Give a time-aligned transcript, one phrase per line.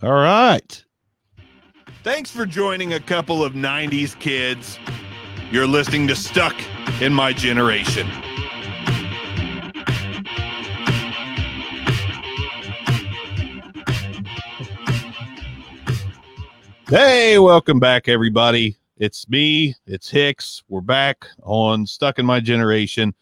[0.00, 0.84] All right.
[2.04, 4.78] Thanks for joining a couple of 90s kids.
[5.50, 6.54] You're listening to Stuck
[7.00, 8.06] in My Generation.
[16.88, 18.76] Hey, welcome back, everybody.
[18.98, 20.62] It's me, it's Hicks.
[20.68, 23.14] We're back on Stuck in My Generation.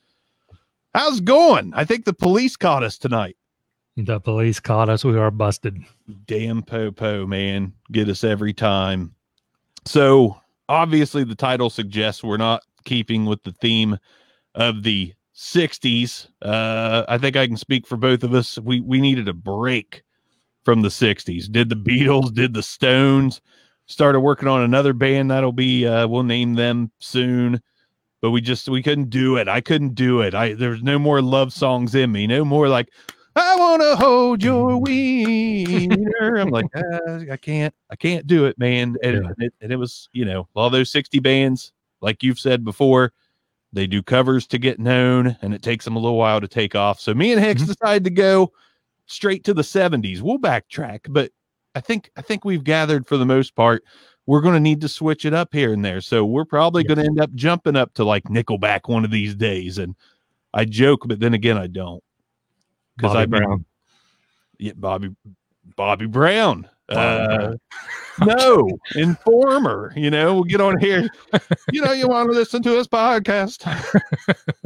[0.94, 1.72] How's it going?
[1.74, 3.38] I think the police caught us tonight.
[3.96, 5.04] The police caught us.
[5.04, 5.78] We are busted.
[6.26, 7.72] Damn popo, man.
[7.90, 9.14] Get us every time.
[9.86, 10.38] So,
[10.68, 13.96] obviously, the title suggests we're not keeping with the theme
[14.54, 16.28] of the 60s.
[16.42, 18.58] Uh, I think I can speak for both of us.
[18.58, 20.02] We, we needed a break
[20.64, 21.50] from the 60s.
[21.50, 23.40] Did the Beatles, did the Stones,
[23.86, 27.62] started working on another band that'll be, uh, we'll name them soon
[28.22, 29.46] but we just we couldn't do it.
[29.46, 30.34] I couldn't do it.
[30.34, 32.26] I there's no more love songs in me.
[32.26, 32.88] No more like
[33.36, 36.36] I want to hold your wiener.
[36.36, 38.96] I'm like, uh, I can't, I can't do it, man.
[39.02, 39.46] And, yeah.
[39.46, 43.12] it, and it was, you know, all those 60 bands, like you've said before,
[43.72, 46.74] they do covers to get known, and it takes them a little while to take
[46.74, 46.98] off.
[46.98, 47.72] So me and Hicks mm-hmm.
[47.72, 48.52] decided to go
[49.06, 50.22] straight to the 70s.
[50.22, 51.30] We'll backtrack, but
[51.74, 53.84] I think I think we've gathered for the most part
[54.26, 56.00] we're going to need to switch it up here and there.
[56.00, 56.88] So we're probably yes.
[56.88, 59.78] going to end up jumping up to like Nickelback one of these days.
[59.78, 59.94] And
[60.52, 62.02] I joke, but then again, I don't
[62.96, 63.64] because I Brown.
[64.58, 65.14] Yeah, Bobby
[65.76, 66.68] Bobby Brown.
[66.88, 67.54] Uh,
[68.24, 69.92] no, informer.
[69.96, 71.08] You know, we'll get on here.
[71.72, 73.66] You know, you want to listen to this podcast,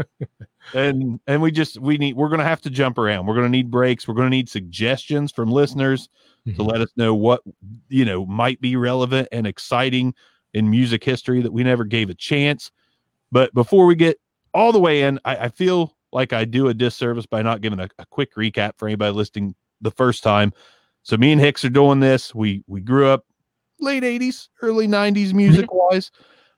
[0.74, 3.26] and and we just we need we're going to have to jump around.
[3.26, 4.06] We're going to need breaks.
[4.06, 6.08] We're going to need suggestions from listeners
[6.46, 6.56] mm-hmm.
[6.56, 7.42] to let us know what
[7.88, 10.14] you know might be relevant and exciting
[10.52, 12.70] in music history that we never gave a chance.
[13.32, 14.20] But before we get
[14.52, 17.80] all the way in, I, I feel like I do a disservice by not giving
[17.80, 20.52] a, a, quick recap for anybody listening the first time.
[21.02, 22.34] So me and Hicks are doing this.
[22.34, 23.24] We we grew up
[23.78, 26.10] late 80s, early 90s music wise.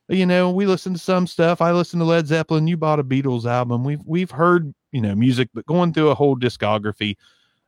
[0.09, 1.61] you know, we listened to some stuff.
[1.61, 2.67] I listened to Led Zeppelin.
[2.67, 3.85] You bought a Beatles album.
[3.85, 7.17] We've we've heard, you know, music, but going through a whole discography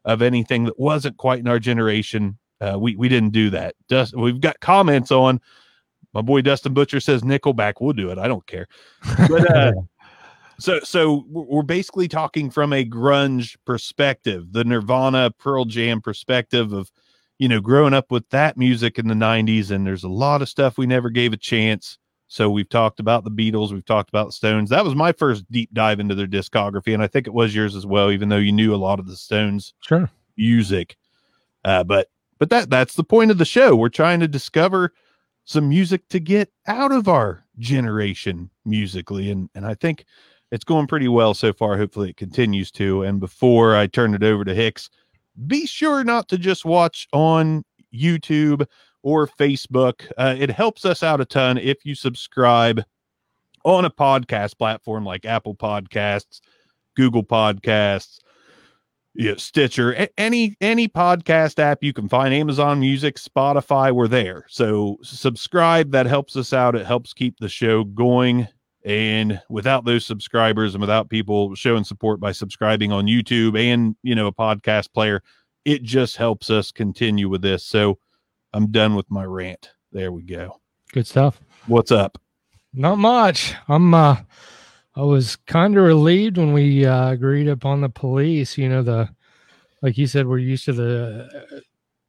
[0.05, 3.75] of anything that wasn't quite in our generation, uh, we we didn't do that.
[3.89, 5.41] Dust, we've got comments on
[6.15, 7.75] my boy Dustin Butcher says Nickelback.
[7.81, 8.19] We'll do it.
[8.19, 8.69] I don't care.
[9.29, 9.73] But uh,
[10.59, 16.91] so so we're basically talking from a grunge perspective, the Nirvana, Pearl Jam perspective of
[17.39, 20.49] you know growing up with that music in the 90s and there's a lot of
[20.49, 21.99] stuff we never gave a chance.
[22.27, 24.71] So we've talked about the Beatles, we've talked about the Stones.
[24.71, 27.77] That was my first deep dive into their discography and I think it was yours
[27.77, 30.97] as well even though you knew a lot of the Stones sure music.
[31.65, 33.75] Uh, but but that that's the point of the show.
[33.75, 34.93] We're trying to discover
[35.45, 40.05] some music to get out of our generation musically and and I think
[40.51, 41.77] it's going pretty well so far.
[41.77, 43.03] Hopefully, it continues to.
[43.03, 44.91] And before I turn it over to Hicks,
[45.47, 48.67] be sure not to just watch on YouTube
[49.03, 50.11] or Facebook.
[50.17, 52.83] Uh, it helps us out a ton if you subscribe
[53.65, 56.41] on a podcast platform like Apple Podcasts,
[56.97, 58.19] Google Podcasts,
[59.37, 64.45] Stitcher, any any podcast app you can find, Amazon Music, Spotify, we're there.
[64.49, 65.93] So subscribe.
[65.93, 66.75] That helps us out.
[66.75, 68.49] It helps keep the show going.
[68.85, 74.15] And without those subscribers and without people showing support by subscribing on YouTube and, you
[74.15, 75.23] know, a podcast player,
[75.65, 77.65] it just helps us continue with this.
[77.65, 77.99] So
[78.53, 79.71] I'm done with my rant.
[79.93, 80.61] There we go.
[80.93, 81.41] Good stuff.
[81.67, 82.19] What's up?
[82.75, 83.55] Not much.
[83.69, 84.17] I'm, uh,
[84.97, 88.59] I was kind of relieved when we uh, agreed upon the police.
[88.59, 89.09] You know, the,
[89.83, 91.63] like you said, we're used to the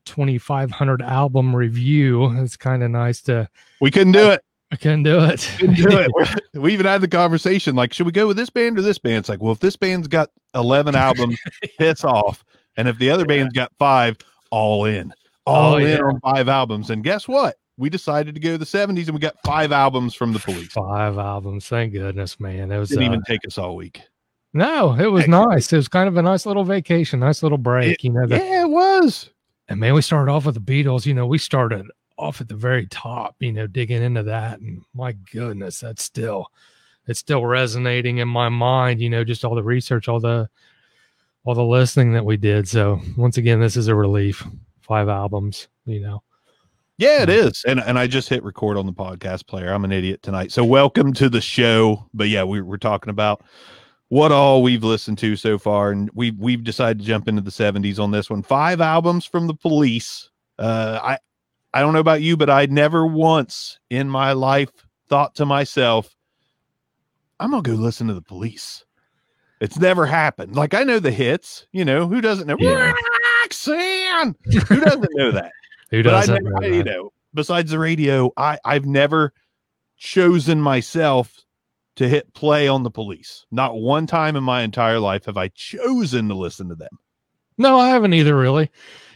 [0.05, 2.31] 2,500 album review.
[2.41, 3.49] It's kind of nice to.
[3.81, 4.44] We couldn't do it.
[4.71, 5.49] I couldn't do it.
[5.59, 6.41] Couldn't do it.
[6.53, 9.17] we even had the conversation like, should we go with this band or this band?
[9.17, 11.39] It's like, well, if this band's got 11 albums,
[11.77, 12.43] piss off.
[12.77, 14.17] And if the other band's got five,
[14.51, 15.13] all in,
[15.45, 16.03] all oh, in yeah.
[16.03, 16.89] on five albums.
[16.89, 17.57] And guess what?
[17.77, 20.71] We decided to go to the 70s and we got five albums from the police.
[20.71, 21.67] Five albums.
[21.67, 22.71] Thank goodness, man.
[22.71, 24.01] It was, didn't uh, even take us all week.
[24.53, 25.71] No, it was nice.
[25.73, 27.93] It was kind of a nice little vacation, nice little break.
[27.93, 29.29] It, you know, the, yeah, it was.
[29.67, 31.05] And man, we started off with the Beatles.
[31.05, 31.85] You know, we started
[32.17, 34.59] off at the very top, you know, digging into that.
[34.59, 36.51] And my goodness, that's still
[37.07, 40.49] it's still resonating in my mind, you know, just all the research, all the
[41.43, 42.67] all the listening that we did.
[42.67, 44.45] So once again, this is a relief.
[44.81, 46.23] Five albums, you know.
[46.97, 47.63] Yeah, it is.
[47.67, 49.71] And and I just hit record on the podcast player.
[49.71, 50.51] I'm an idiot tonight.
[50.51, 52.07] So welcome to the show.
[52.13, 53.43] But yeah, we, we're talking about
[54.09, 55.91] what all we've listened to so far.
[55.91, 58.43] And we've we've decided to jump into the 70s on this one.
[58.43, 60.29] Five albums from the police.
[60.57, 61.17] Uh I
[61.75, 64.71] I don't know about you, but I never once in my life
[65.09, 66.15] thought to myself,
[67.41, 68.85] I'm gonna go listen to the police.
[69.59, 70.55] It's never happened.
[70.55, 72.93] Like I know the hits, you know, who doesn't know yeah.
[73.43, 74.35] Roxanne?
[74.69, 75.51] who doesn't know that?
[75.91, 76.43] Who doesn't?
[76.43, 76.85] never- know you that?
[76.85, 79.33] know, besides the radio, I I've never
[79.97, 81.31] chosen myself
[81.97, 83.45] to hit play on the police.
[83.51, 86.97] Not one time in my entire life have I chosen to listen to them.
[87.57, 88.71] No, I haven't either, really.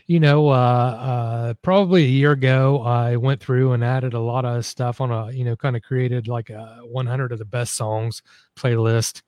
[0.10, 4.44] You know, uh, uh, probably a year ago, I went through and added a lot
[4.44, 7.76] of stuff on a, you know, kind of created like a 100 of the best
[7.76, 8.24] songs
[8.56, 9.22] playlist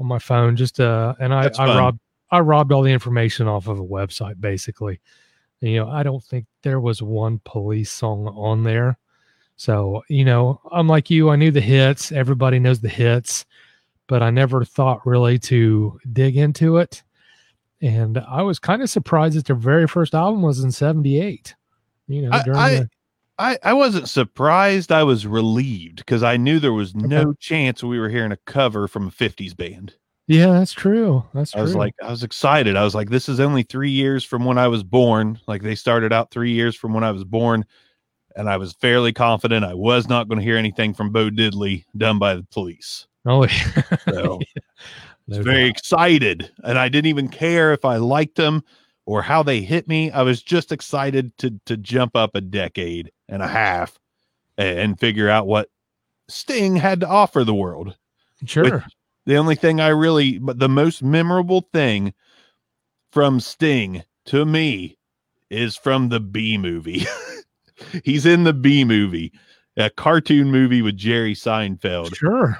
[0.00, 0.56] on my phone.
[0.56, 2.00] Just, uh, and I, I robbed,
[2.32, 5.00] I robbed all the information off of a website, basically.
[5.62, 8.98] And, you know, I don't think there was one police song on there.
[9.54, 12.10] So, you know, I'm like you, I knew the hits.
[12.10, 13.46] Everybody knows the hits,
[14.08, 17.04] but I never thought really to dig into it
[17.82, 21.54] and I was kind of surprised that their very first album was in '78.
[22.08, 22.90] You know, I- during I- the,
[23.38, 24.90] I, I wasn't surprised.
[24.90, 28.88] I was relieved because I knew there was no chance we were hearing a cover
[28.88, 29.92] from a 50s band.
[30.26, 31.22] yeah, that's true.
[31.34, 31.60] That's true.
[31.60, 31.68] I true.
[31.68, 32.76] was like, I was excited.
[32.76, 35.38] I was like, this is only three years from when I was born.
[35.46, 37.66] Like they started out three years from when I was born.
[38.36, 41.84] And I was fairly confident I was not going to hear anything from Bo Diddley
[41.94, 43.06] done by the police.
[43.26, 43.82] oh, yeah.
[44.08, 44.40] So
[45.28, 45.70] No very doubt.
[45.70, 46.52] excited.
[46.64, 48.62] And I didn't even care if I liked them
[49.06, 50.10] or how they hit me.
[50.10, 53.98] I was just excited to to jump up a decade and a half
[54.58, 55.70] and, and figure out what
[56.28, 57.96] Sting had to offer the world.
[58.44, 58.84] sure.
[59.26, 62.14] The only thing I really, but the most memorable thing
[63.10, 64.98] from Sting to me
[65.50, 67.04] is from the Bee Movie.
[68.04, 69.32] He's in the Bee Movie,
[69.76, 72.58] a cartoon movie with Jerry Seinfeld Sure.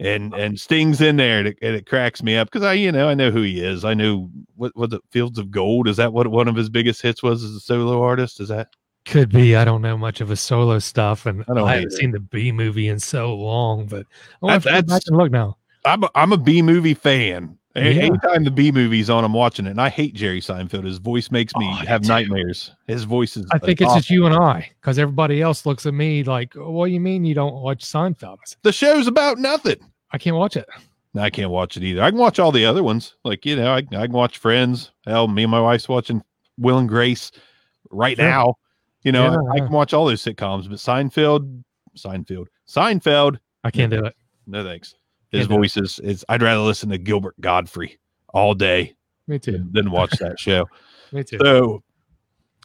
[0.00, 2.92] And and Sting's in there, and it, and it cracks me up because I, you
[2.92, 3.84] know, I know who he is.
[3.84, 5.96] I know what what the Fields of Gold is.
[5.96, 8.38] That what one of his biggest hits was as a solo artist?
[8.38, 8.68] Is that
[9.06, 9.56] Could be.
[9.56, 12.52] I don't know much of his solo stuff, and I I, haven't seen the Bee
[12.52, 13.86] Movie in so long.
[13.86, 14.06] But
[14.42, 15.56] I have to go back and look now.
[15.84, 17.58] I'm a, I'm a Bee Movie fan.
[17.84, 18.02] Yeah.
[18.02, 19.70] Anytime the Bee Movie's on, I'm watching it.
[19.70, 20.84] And I hate Jerry Seinfeld.
[20.84, 22.72] His voice makes me Oh, have nightmares.
[22.86, 23.46] His voice is.
[23.52, 26.86] I think it's just you and I, because everybody else looks at me like, "What
[26.86, 29.76] do you mean you don't watch Seinfeld?" Said, the show's about nothing.
[30.10, 30.66] I can't watch it.
[31.16, 32.02] I can't watch it either.
[32.02, 33.16] I can watch all the other ones.
[33.24, 34.92] Like, you know, I, I can watch Friends.
[35.06, 36.22] Hell, me and my wife's watching
[36.58, 37.32] Will and Grace
[37.90, 38.24] right Sure.
[38.28, 38.54] now.
[39.02, 41.62] You know, Yeah, I, I can watch all those sitcoms, but Seinfeld,
[41.96, 44.14] Seinfeld, Seinfeld, I can't do it.
[44.46, 44.94] no thanks.
[45.30, 45.48] His it.
[45.48, 47.98] voice is, is, I'd rather listen to Gilbert Gottfried
[48.32, 48.94] all day
[49.26, 49.52] Me too.
[49.52, 50.66] than, than watch that show.
[51.12, 51.38] Me too.
[51.42, 51.82] So,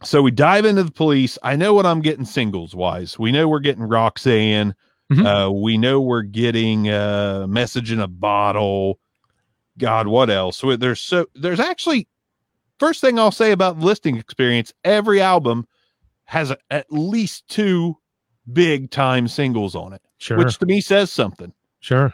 [0.03, 1.37] so we dive into the police.
[1.43, 3.17] I know what I'm getting singles wise.
[3.19, 4.75] We know we're getting Roxanne.
[5.11, 5.25] Mhm.
[5.47, 8.99] Uh, we know we're getting uh, message in a bottle.
[9.77, 10.57] God, what else?
[10.57, 12.07] So there's so there's actually
[12.79, 14.73] first thing I'll say about the listening experience.
[14.83, 15.67] Every album
[16.25, 17.97] has a, at least two
[18.51, 20.37] big time singles on it, Sure.
[20.37, 21.53] which to me says something.
[21.79, 22.13] sure.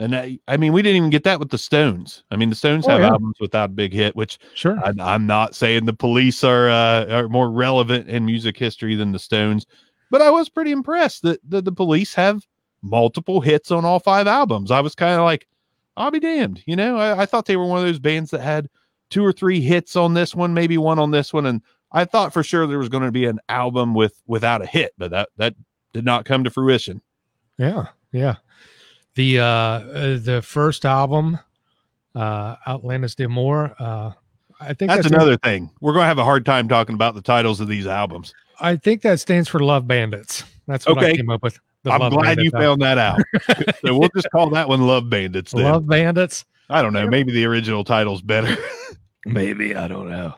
[0.00, 2.22] And I, I mean, we didn't even get that with the Stones.
[2.30, 3.08] I mean, the Stones Oh, have yeah.
[3.08, 4.78] albums without a big hit, which Sure.
[4.84, 9.10] I, I'm not saying the police are uh, are more relevant in music history than
[9.12, 9.66] the Stones,
[10.10, 12.46] but I was pretty impressed that, that the police have
[12.82, 14.70] multiple hits on all five albums.
[14.70, 15.48] I was kind of like,
[15.96, 16.62] I'll be damned.
[16.64, 18.68] You know, I, I thought they were one of those bands that had
[19.10, 21.60] two or three hits on this one, maybe one on this one, and
[21.90, 24.92] I thought for sure there was going to be an album with without a hit,
[24.96, 25.56] but that that
[25.92, 27.02] did not come to fruition.
[27.56, 28.36] Yeah, yeah.
[29.18, 31.40] The uh, uh the first album,
[32.14, 34.12] uh Outlandos d'Amour, uh
[34.60, 35.70] I think That's that's, another thing.
[35.80, 38.32] We're going to have a hard time talking about the titles of these albums.
[38.60, 40.42] I think that stands for Love Bandits.
[40.68, 41.16] That's what I Okay.
[41.16, 41.58] came up with.
[41.84, 42.60] the I'm Love glad you album.
[42.60, 43.20] found that out.
[43.84, 45.50] so we'll just call that one Love Bandits.
[45.52, 45.62] Then.
[45.64, 46.44] Love Bandits.
[46.70, 47.08] I don't know.
[47.08, 48.56] Maybe the original title's better.
[49.26, 50.34] Maybe I don't know.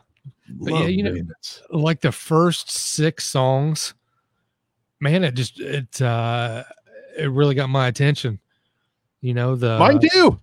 [0.49, 1.61] But yeah, Love you know- Bandits.
[1.69, 3.93] Like the first six songs,
[4.99, 6.63] man, it just it uh
[7.17, 8.39] it really got my attention.
[9.21, 10.39] You know the Mine too.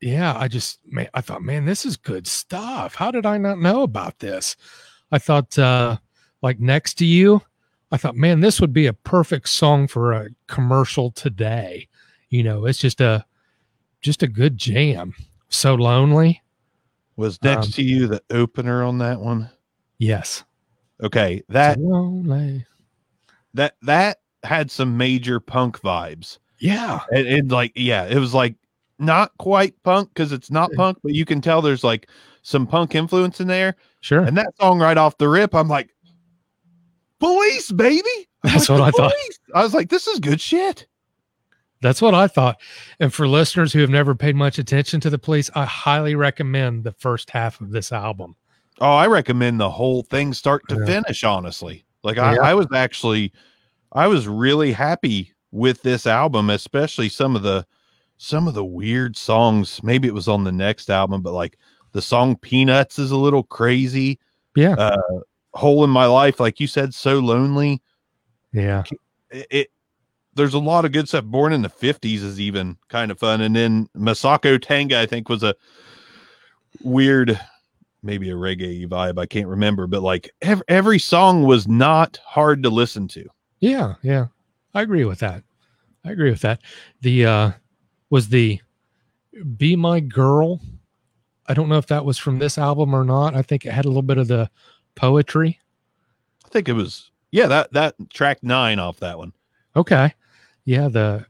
[0.00, 2.94] yeah, I just man, I thought, man, this is good stuff.
[2.94, 4.56] How did I not know about this?
[5.12, 5.98] I thought, uh,
[6.42, 7.40] like next to you,
[7.92, 11.88] I thought, man, this would be a perfect song for a commercial today.
[12.30, 13.24] You know, it's just a
[14.00, 15.14] just a good jam.
[15.48, 16.42] So lonely.
[17.14, 19.48] Was next Um, to you the opener on that one?
[19.98, 20.42] Yes.
[21.02, 22.66] Okay, that so lonely.
[23.54, 26.38] that that had some major punk vibes.
[26.58, 27.00] Yeah.
[27.10, 28.54] And, and like, yeah, it was like
[28.98, 32.08] not quite punk because it's not punk, but you can tell there's like
[32.42, 33.76] some punk influence in there.
[34.00, 34.20] Sure.
[34.20, 35.94] And that song right off the rip, I'm like,
[37.18, 38.08] police, baby.
[38.44, 39.12] I'm That's like, what I "The thought.
[39.54, 40.86] I was like, this is good shit.
[41.82, 42.58] That's what I thought.
[43.00, 46.84] And for listeners who have never paid much attention to the police, I highly recommend
[46.84, 48.34] the first half of this album.
[48.80, 50.86] Oh, I recommend the whole thing start to Yeah.
[50.86, 51.84] finish, honestly.
[52.02, 52.40] Like I, Yeah.
[52.42, 53.32] I was actually
[53.92, 57.66] I was really happy with this album, especially some of the
[58.18, 59.82] some of the weird songs.
[59.82, 61.58] Maybe it was on the next album, but like
[61.92, 64.18] the song Peanuts is a little crazy.
[64.54, 64.74] Yeah.
[64.74, 64.96] Uh
[65.54, 67.82] hole in my life, like you said, so lonely.
[68.52, 68.84] Yeah.
[69.30, 69.70] It, it
[70.34, 71.24] there's a lot of good stuff.
[71.24, 73.40] Born in the 50s is even kind of fun.
[73.40, 75.54] And then Masoko Tanga, I think, was a
[76.82, 77.40] weird,
[78.02, 79.18] maybe a reggae vibe.
[79.18, 83.26] I can't remember, but like every, every song was not hard to listen to.
[83.60, 84.26] Yeah, yeah.
[84.74, 85.42] I agree with that.
[86.06, 86.60] I agree with that.
[87.00, 87.50] The uh
[88.10, 88.60] was the
[89.56, 90.60] Be My Girl.
[91.48, 93.34] I don't know if that was from this album or not.
[93.34, 94.50] I think it had a little bit of the
[94.94, 95.60] poetry.
[96.44, 99.32] I think it was, yeah, that, that track nine off that one.
[99.74, 100.12] Okay.
[100.64, 101.26] Yeah, the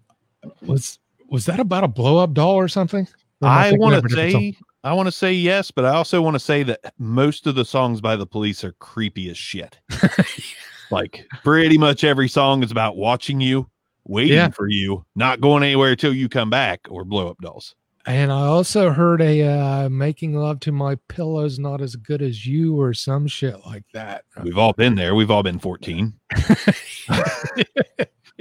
[0.62, 3.06] was was that about a blow up doll or something?
[3.42, 4.30] Or I want to song?
[4.30, 7.54] say, I want to say yes, but I also want to say that most of
[7.54, 9.78] the songs by the police are creepy as shit.
[10.90, 13.68] like pretty much every song is about watching you,
[14.08, 14.48] waiting Yeah.
[14.50, 17.74] for you, not going anywhere till you come back, or blow up dolls.
[18.08, 22.46] And I also heard a uh, making love to my pillows not as good as
[22.46, 24.24] you or some shit like that.
[24.44, 25.16] We've all been there.
[25.16, 26.12] We've all been 14.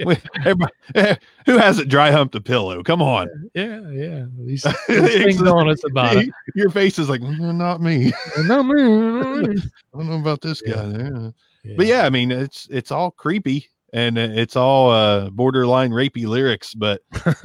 [0.04, 2.82] We- everybody- eh, who hasn't dry humped a pillow?
[2.82, 3.28] Come on.
[3.54, 4.26] yeah, yeah.
[4.40, 6.28] These, things on us about it.
[6.54, 8.12] Your face is like, "Mm, not me.
[8.44, 9.56] No, man.
[9.94, 10.74] I don't know about this Yeah.
[10.74, 11.32] guy.
[11.64, 11.74] Yeah.
[11.78, 16.74] But yeah, I mean, it's it's all creepy and it's all uh borderline rapey lyrics.
[16.74, 17.00] But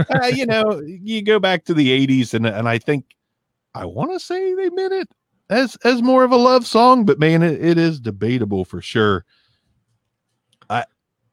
[0.10, 3.05] uh, you know, you go back to the '80s, and and I think
[3.74, 5.08] I want to say they meant it
[5.50, 9.25] as as more of a love song, but man, it, it is debatable for sure.
[10.70, 10.86] I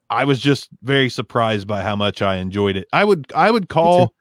[0.09, 2.87] I was just very surprised by how much I enjoyed it.
[2.93, 4.15] I would I would call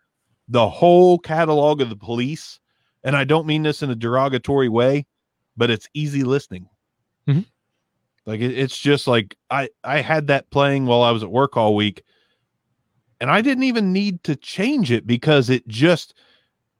[0.50, 2.60] the whole catalog of the police,
[3.04, 5.06] and I don't mean this in a derogatory way,
[5.56, 6.68] but it's easy listening.
[7.27, 7.46] Mhm.
[8.28, 11.56] Like it, it's just like I I had that playing while I was at work
[11.56, 12.04] all week,
[13.22, 16.14] and I didn't even need to change it because it just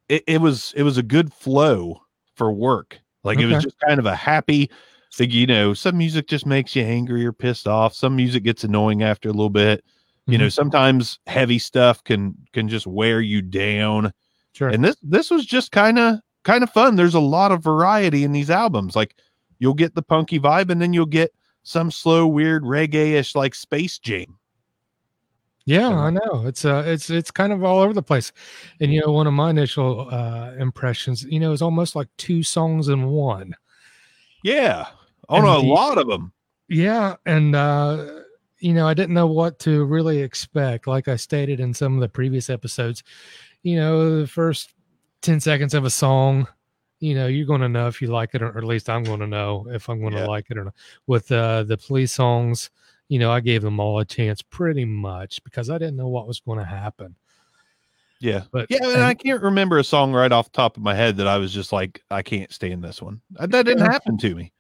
[0.10, 2.02] it, it was it was a good flow
[2.36, 3.00] for work.
[3.24, 4.70] Like it was just kind of a happy
[5.14, 5.74] thing, you know.
[5.74, 7.94] Some music just makes you angry or pissed off.
[7.94, 9.84] Some music gets annoying after a little bit.
[10.28, 10.50] You know, mm-hmm.
[10.50, 14.12] sometimes heavy stuff can can just wear you down.
[14.52, 14.68] Sure.
[14.68, 16.98] And this this was just kind of kind of fun.
[16.98, 18.98] There's a lot of variety in these albums.
[18.98, 19.16] Like
[19.60, 21.32] you'll get the punky vibe, and then you'll get
[21.68, 24.40] some slow, weird reggae-ish like space jam.
[25.66, 26.48] Yeah, So- I know.
[26.48, 28.32] It's uh it's it's kind of all over the place.
[28.80, 32.42] And you know, one of my initial uh impressions, you know, is almost like two
[32.42, 33.54] songs in one.
[34.44, 34.86] Yeah.
[35.28, 36.32] On And a the- lot of them.
[36.70, 38.22] Yeah, and uh
[38.60, 40.88] you know, I didn't know what to really expect.
[40.88, 43.04] Like I stated in some of the previous episodes,
[43.64, 44.74] you know, the first
[45.22, 46.48] 10 seconds of a song,
[47.00, 49.04] you know, you're going to know if you like it, or, or at least I'm
[49.04, 50.26] going to know if I'm going to Yeah.
[50.28, 50.74] like it or not.
[51.06, 52.70] With uh, the police songs,
[53.10, 56.28] you know, I gave them all a chance pretty much because I didn't know what
[56.28, 57.16] was going to happen.
[58.20, 58.44] Yeah.
[58.52, 60.96] But Yeah, and and- I can't remember a song right off the top of my
[60.96, 63.22] head that I was just like, I can't stand this one.
[63.38, 64.52] Uh, That didn't happen to me.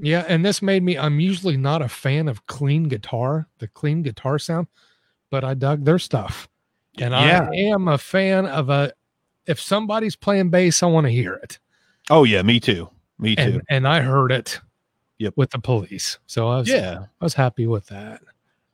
[0.00, 0.96] Yeah, and this made me.
[0.98, 4.66] I'm usually not a fan of clean guitar, the clean guitar sound,
[5.30, 6.48] but I dug their stuff,
[6.98, 7.48] and Yeah.
[7.52, 8.92] I am a fan of a.
[9.46, 11.58] If somebody's playing bass, I want to hear it,
[12.10, 12.90] Oh yeah, me too.
[13.18, 13.42] Me too.
[13.42, 14.60] and and I heard it.
[15.18, 15.34] Yep.
[15.36, 17.04] With the police, so I was yeah.
[17.20, 18.22] I was happy with that.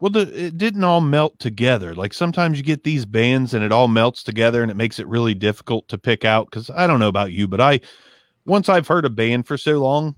[0.00, 1.94] Well, the, it didn't all melt together.
[1.94, 5.06] Like sometimes you get these bands and it all melts together and it makes it
[5.08, 6.50] really difficult to pick out.
[6.50, 7.80] Cause I don't know about you, but I,
[8.46, 10.14] once I've heard a band for so long,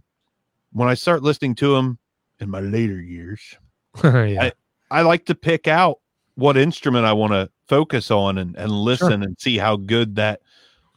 [0.72, 1.98] when I start listening to them
[2.40, 3.56] in my later years,
[4.04, 4.50] yeah,
[4.90, 5.99] I like to pick out
[6.40, 10.40] what instrument I want to focus on and, and listen and see how good that,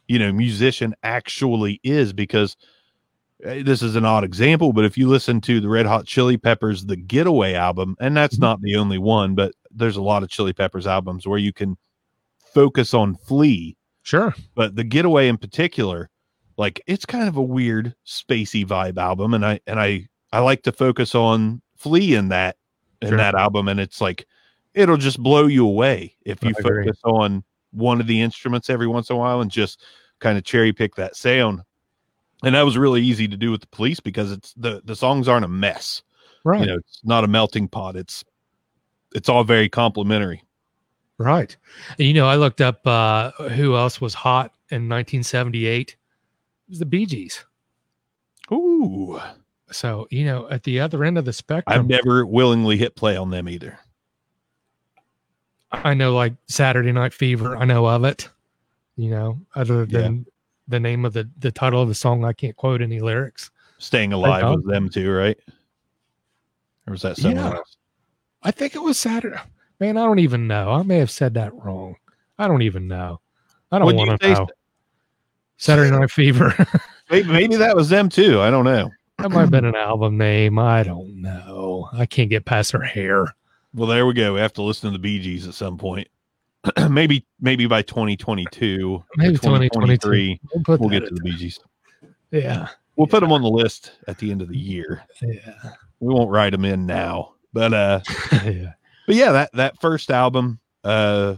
[0.08, 2.56] you know, musician actually is because
[3.46, 6.36] uh, this is an odd example, but if you listen to the Red Hot Chili
[6.38, 8.40] Peppers, the Getaway album, and that's Mhm.
[8.40, 11.76] not the only one, but there's a lot of Chili Peppers albums where you can
[12.54, 14.34] focus on Flea, sure.
[14.54, 16.08] but the Getaway in particular,
[16.56, 20.62] like it's kind of a weird spacey vibe album, and I and I I like
[20.62, 22.56] to focus on Flea in that
[23.02, 23.18] in Sure.
[23.18, 24.26] that album, and it's like
[24.74, 29.10] it'll just blow you away if you focus on one of the instruments every once
[29.10, 29.82] in a while and just
[30.20, 31.60] kind of cherry pick that sound.
[32.42, 35.28] And that was really easy to do with the police because it's the the songs
[35.28, 36.02] aren't a mess.
[36.44, 37.96] Right, You know, it's not a melting pot.
[37.96, 38.24] It's
[39.14, 40.42] it's all very complimentary.
[41.18, 41.56] right.
[41.98, 45.90] And, you know, I looked up uh who else was hot in 1978.
[45.90, 45.96] It
[46.68, 47.44] was the Bee Gees.
[48.52, 49.20] Ooh,
[49.70, 51.78] So you know, at the other end of the spectrum.
[51.78, 53.78] I've never willingly hit play on them either.
[55.84, 57.56] I know like Saturday Night Fever.
[57.56, 58.28] I know of it.
[58.96, 60.02] You know, other Yeah.
[60.02, 60.26] than
[60.68, 63.50] the name of the the title of the song, I can't quote any lyrics.
[63.78, 65.38] Staying alive was them too, right?
[66.86, 67.56] Or was that someone Yeah.
[67.56, 67.76] else?
[68.42, 69.38] I think it was Saturday.
[69.80, 70.70] Man, I don't even know.
[70.70, 71.96] I may have said that wrong.
[72.38, 73.20] I don't even know.
[73.72, 74.46] I don't want to know.
[75.56, 76.54] Saturday Night Fever.
[77.10, 78.40] Maybe, maybe that was them too.
[78.40, 78.90] I don't know.
[79.18, 80.58] That might have been an album name.
[80.58, 81.88] I don't know.
[81.92, 83.26] I can't get past her hair.
[83.74, 84.34] Well, there we go.
[84.34, 86.06] We have to listen to the Bee Gees at some point.
[86.90, 90.38] maybe, maybe by 2022, Maybe 2023.
[90.38, 91.58] 2023, We'll, we'll get to the Bee Gees.
[92.30, 92.68] Yeah.
[92.96, 95.02] We'll put them on the list at the end of the year.
[95.20, 95.72] Yeah.
[95.98, 98.00] We won't write them in now, but uh,
[98.32, 98.72] yeah.
[99.06, 101.36] but yeah, that that first album, uh,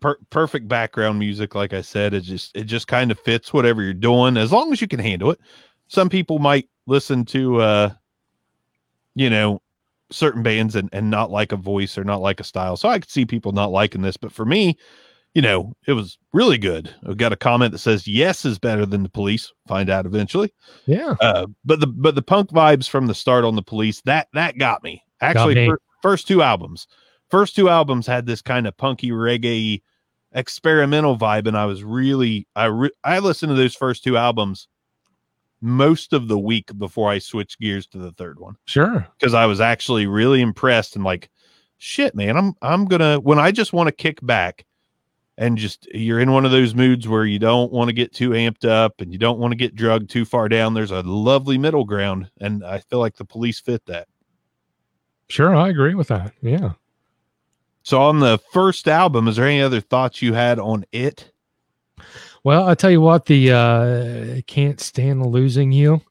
[0.00, 1.54] per- perfect background music.
[1.54, 4.72] Like I said, it just it just kind of fits whatever you're doing as long
[4.72, 5.40] as you can handle it.
[5.88, 7.90] Some people might listen to, uh,
[9.14, 9.60] you know,
[10.10, 12.76] certain bands and and not like a voice or not like a style.
[12.76, 14.76] So I could see people not liking this, but for me,
[15.34, 16.94] you know, it was really good.
[17.06, 19.52] I've got a comment that says yes is better than the police.
[19.66, 20.52] Find out eventually.
[20.86, 21.14] Yeah.
[21.20, 24.58] Uh, but the but the punk vibes from the start on the police that that
[24.58, 25.02] got me.
[25.20, 25.68] Actually, me.
[25.68, 26.86] fir- first two albums,
[27.30, 29.82] first two albums had this kind of punky reggae
[30.32, 34.68] experimental vibe, and I was really I re- I listened to those first two albums
[35.60, 39.06] most of the week before I switched gears to the third one Sure.
[39.18, 41.30] because I was actually really impressed and like,
[41.78, 44.64] shit, man, I'm I'm gonna when I just want to kick back
[45.36, 48.30] and just you're in one of those moods where you don't want to get too
[48.30, 50.74] amped up and you don't want to get drugged too far down.
[50.74, 54.08] There's a lovely middle ground, and I feel like the police fit that.
[55.28, 55.54] Sure.
[55.54, 56.32] I agree with that.
[56.42, 56.72] Yeah.
[57.82, 61.30] So on the first album, is there any other thoughts you had on it?
[62.44, 66.02] Well, I tell you what, the uh can't stand losing you.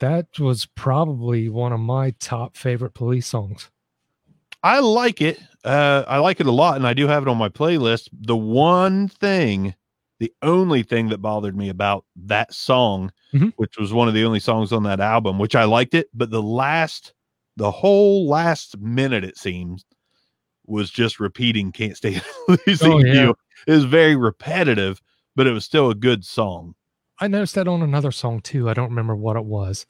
[0.00, 3.70] That was probably one of my top favorite police songs.
[4.62, 5.40] I like it.
[5.64, 8.08] Uh, I like it a lot, and I do have it on my playlist.
[8.12, 9.74] The one thing,
[10.20, 13.52] the only thing that bothered me about that song, Mhm.
[13.56, 16.30] which was one of the only songs on that album, which I liked it, but
[16.30, 17.12] the last,
[17.56, 19.84] the whole last minute, it seems,
[20.66, 22.22] was just repeating "Can't Stand
[22.66, 23.14] Losing Oh, yeah.
[23.14, 23.34] You."
[23.66, 25.00] It was very repetitive,
[25.36, 26.74] but it was still a good song.
[27.22, 28.70] I noticed that on another song too.
[28.70, 29.84] I don't remember what it was.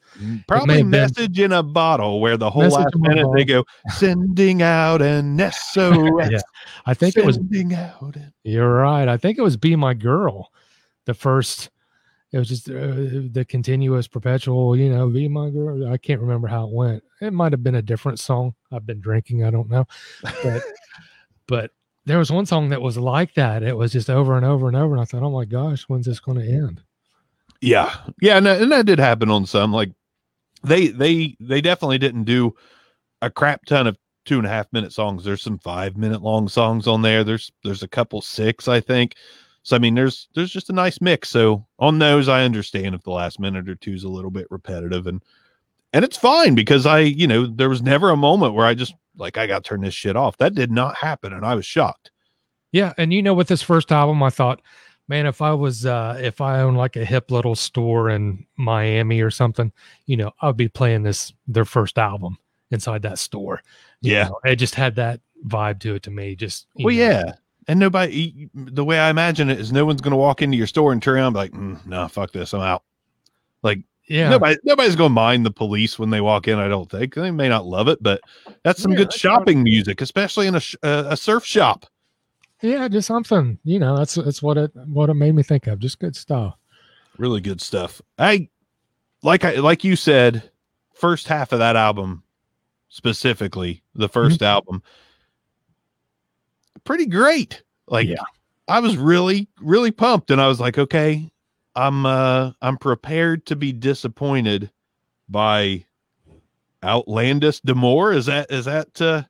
[0.49, 3.63] Probably have been- message in a bottle, where the whole last minute they go
[3.95, 6.11] sending out an SOS.
[6.29, 6.41] Yeah.
[6.85, 9.07] I think it was sending out an You're right.
[9.07, 10.51] I think it was "Be My Girl,"
[11.05, 11.69] the first.
[12.33, 12.73] It was just uh,
[13.31, 14.75] the continuous, perpetual.
[14.75, 17.03] You know, "Be My Girl." I can't remember how it went.
[17.21, 18.55] It might have been a different song.
[18.73, 19.45] I've been drinking.
[19.45, 19.85] I don't know,
[20.43, 20.63] but
[21.47, 21.71] but
[22.05, 23.63] there was one song that was like that.
[23.63, 26.05] It was just over and over and over, and I thought, "Oh my gosh, when's
[26.05, 26.81] this going to end?"
[27.61, 29.71] Yeah, yeah, and, that- and that did happen on some.
[29.71, 29.91] Like
[30.63, 32.55] they they they definitely didn't do
[33.21, 35.23] a crap ton of two and a half minute songs.
[35.23, 37.23] There's some five minute long songs on there.
[37.23, 39.15] There's there's a couple six, I think.
[39.63, 41.29] So I mean, there's there's just a nice mix.
[41.29, 44.47] So on those, I understand if the last minute or two is a little bit
[44.49, 45.21] repetitive, and
[45.93, 48.95] and it's fine because I you know there was never a moment where I just
[49.17, 50.37] like I got to turn this shit off.
[50.37, 52.11] That did not happen, and I was shocked.
[52.71, 54.61] Yeah, and you know, with this first album, I thought,
[55.07, 59.21] man, if I was, uh if I owned like a hip little store in Miami
[59.21, 59.71] or something,
[60.05, 62.37] you know, I'd be playing this their first album
[62.71, 63.61] inside that store.
[64.01, 64.23] You Yeah.
[64.29, 66.35] know, it just had that vibe to it to me.
[66.35, 67.01] Just Well, know.
[67.01, 67.33] yeah.
[67.67, 70.65] And nobody, the way I imagine it is, no one's going to walk into your
[70.67, 72.83] store and turn around and be like, mm, "No, fuck this, I'm out."
[73.61, 76.59] Like yeah, nobody, nobody's to mind the police when they walk in.
[76.59, 78.21] I don't think they may not love it, but
[78.63, 81.85] that's some Yeah, good that's shopping music, especially in a sh- uh, a surf shop.
[82.61, 83.57] yeah, just something.
[83.63, 85.79] You know, that's that's what it what it made me think of.
[85.79, 86.55] Just good stuff.
[87.17, 88.01] Really good stuff.
[88.17, 88.49] I
[89.23, 90.49] like I like you said,
[90.93, 92.23] first half of that album,
[92.89, 94.81] specifically the 1st album,
[96.83, 97.63] pretty great.
[97.87, 98.23] Like Yeah.
[98.67, 101.29] I was really, really pumped, and I was like, okay,
[101.75, 104.71] I'm uh I'm prepared to be disappointed
[105.29, 105.85] by
[106.83, 108.15] Outlandish Demore.
[108.15, 109.23] Is that is that uh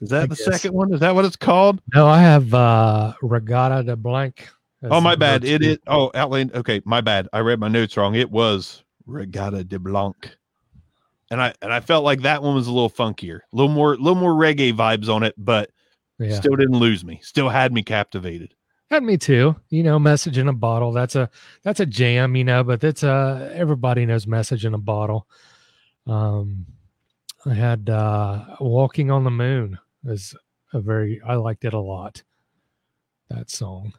[0.00, 0.44] is that I the guess.
[0.44, 0.92] second one?
[0.92, 1.80] Is that what it's called?
[1.94, 4.48] No, I have uh Regatta de Blanc.
[4.84, 5.44] Oh my bad.
[5.44, 6.54] It is oh Outland.
[6.54, 7.28] Okay, my bad.
[7.32, 8.14] I read my notes wrong.
[8.14, 10.36] It was Regatta de Blanc.
[11.30, 13.92] And I and I felt like that one was a little funkier, a little more,
[13.92, 15.70] a little more reggae vibes on it, but
[16.18, 16.34] Yeah.
[16.34, 17.20] still didn't lose me.
[17.22, 18.54] Still had me captivated.
[18.90, 19.54] And me too.
[19.68, 20.92] You know, message in a bottle.
[20.92, 21.30] That's a
[21.62, 25.28] that's a jam, you know, but it's uh everybody knows message in a bottle.
[26.06, 26.66] Um
[27.46, 30.34] I had uh Walking on the Moon is
[30.74, 32.22] a very I liked it a lot.
[33.30, 33.92] That song.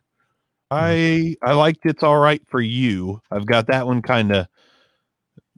[0.72, 3.22] I I liked it's all right for you.
[3.32, 4.48] I've got that one kind of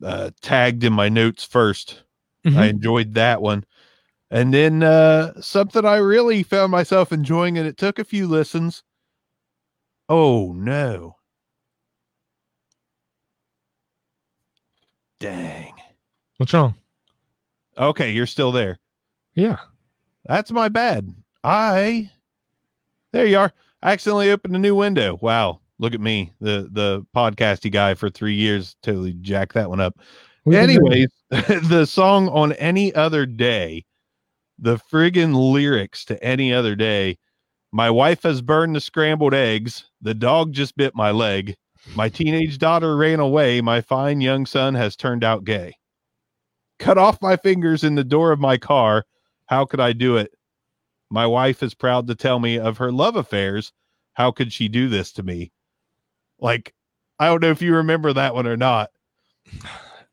[0.01, 2.03] uh, tagged in my notes 1st
[2.45, 2.69] I Mhm.
[2.69, 3.63] enjoyed that one.
[4.31, 8.83] And then uh something I really found myself enjoying and it took a few listens.
[10.09, 11.15] Oh no.
[15.19, 15.73] Dang.
[16.37, 16.75] What's wrong?
[17.77, 18.79] Okay, you're still there.
[19.35, 19.57] Yeah.
[20.25, 21.13] That's my bad.
[21.43, 22.09] I
[23.11, 23.51] There you are.
[23.81, 25.17] I accidentally opened a new window.
[25.21, 25.59] Wow.
[25.79, 29.99] Look at me, the the podcasty guy for three years, totally jacked that one up.
[30.45, 33.85] Doing- Anyways, the song on any other day,
[34.59, 37.17] the friggin' lyrics to any other day.
[37.75, 39.89] My wife has burned the scrambled eggs.
[39.99, 41.55] The dog just bit my leg.
[41.95, 43.61] My teenage daughter ran away.
[43.61, 45.73] My fine young son has turned out gay.
[46.77, 49.05] Cut off my fingers in the door of my car.
[49.47, 50.35] How could I do it?
[51.09, 53.73] My wife is proud to tell me of her love affairs.
[54.13, 55.51] How could she do this to me?
[56.39, 56.75] Like,
[57.17, 58.91] I don't know if you remember that one or not.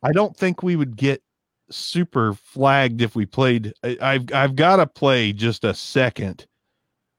[0.03, 1.23] I don't think we would get
[1.71, 3.75] super flagged if we played.
[3.85, 6.47] I, I've I've got to play just a second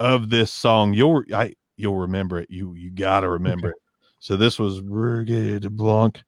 [0.02, 0.94] of this song.
[0.94, 2.50] You'll I you'll remember it.
[2.50, 3.76] You you got to remember Okay.
[3.76, 3.82] it.
[4.20, 6.22] So this was Brigade Blanc.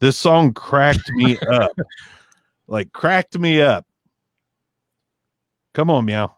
[0.00, 1.72] This song cracked me up,
[2.66, 3.86] like cracked me up.
[5.74, 6.34] Come on, meow.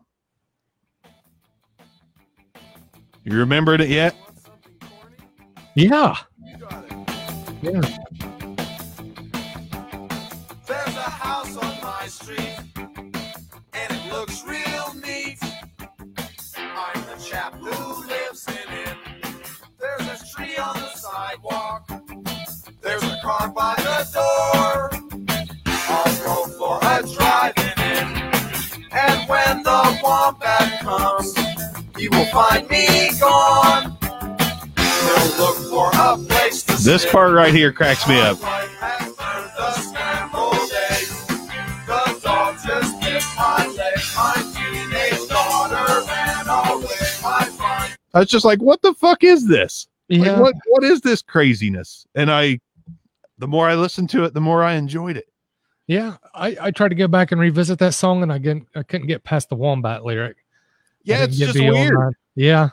[3.24, 4.14] You remembered it yet?
[5.74, 6.16] Yeah.
[7.62, 7.80] Yeah.
[10.66, 12.54] There's a house on my street,
[24.14, 24.90] by.
[25.66, 28.06] I'll go for a drive in.
[28.92, 31.34] And when the wombat comes,
[31.98, 33.96] he will find me gone.
[34.76, 37.10] He'll look for a place to This sit.
[37.12, 38.40] part right here cracks me up.
[38.40, 41.26] My wife has burned the scrambled eggs.
[41.86, 43.98] The dog just bit my leg.
[44.16, 47.08] My teenage daughter ran away.
[47.22, 49.88] My fine I was just like, what the fuck is this?
[50.08, 52.06] Like, what what is this craziness?
[52.14, 52.60] And I
[53.38, 55.26] the more I listened to it, the more I enjoyed it.
[55.86, 56.16] Yeah.
[56.34, 59.06] I, I tried to go back and revisit that song and I get I couldn't
[59.06, 60.38] get past the wombat lyric.
[61.02, 62.14] Yeah, it's just weird.
[62.34, 62.70] Yeah.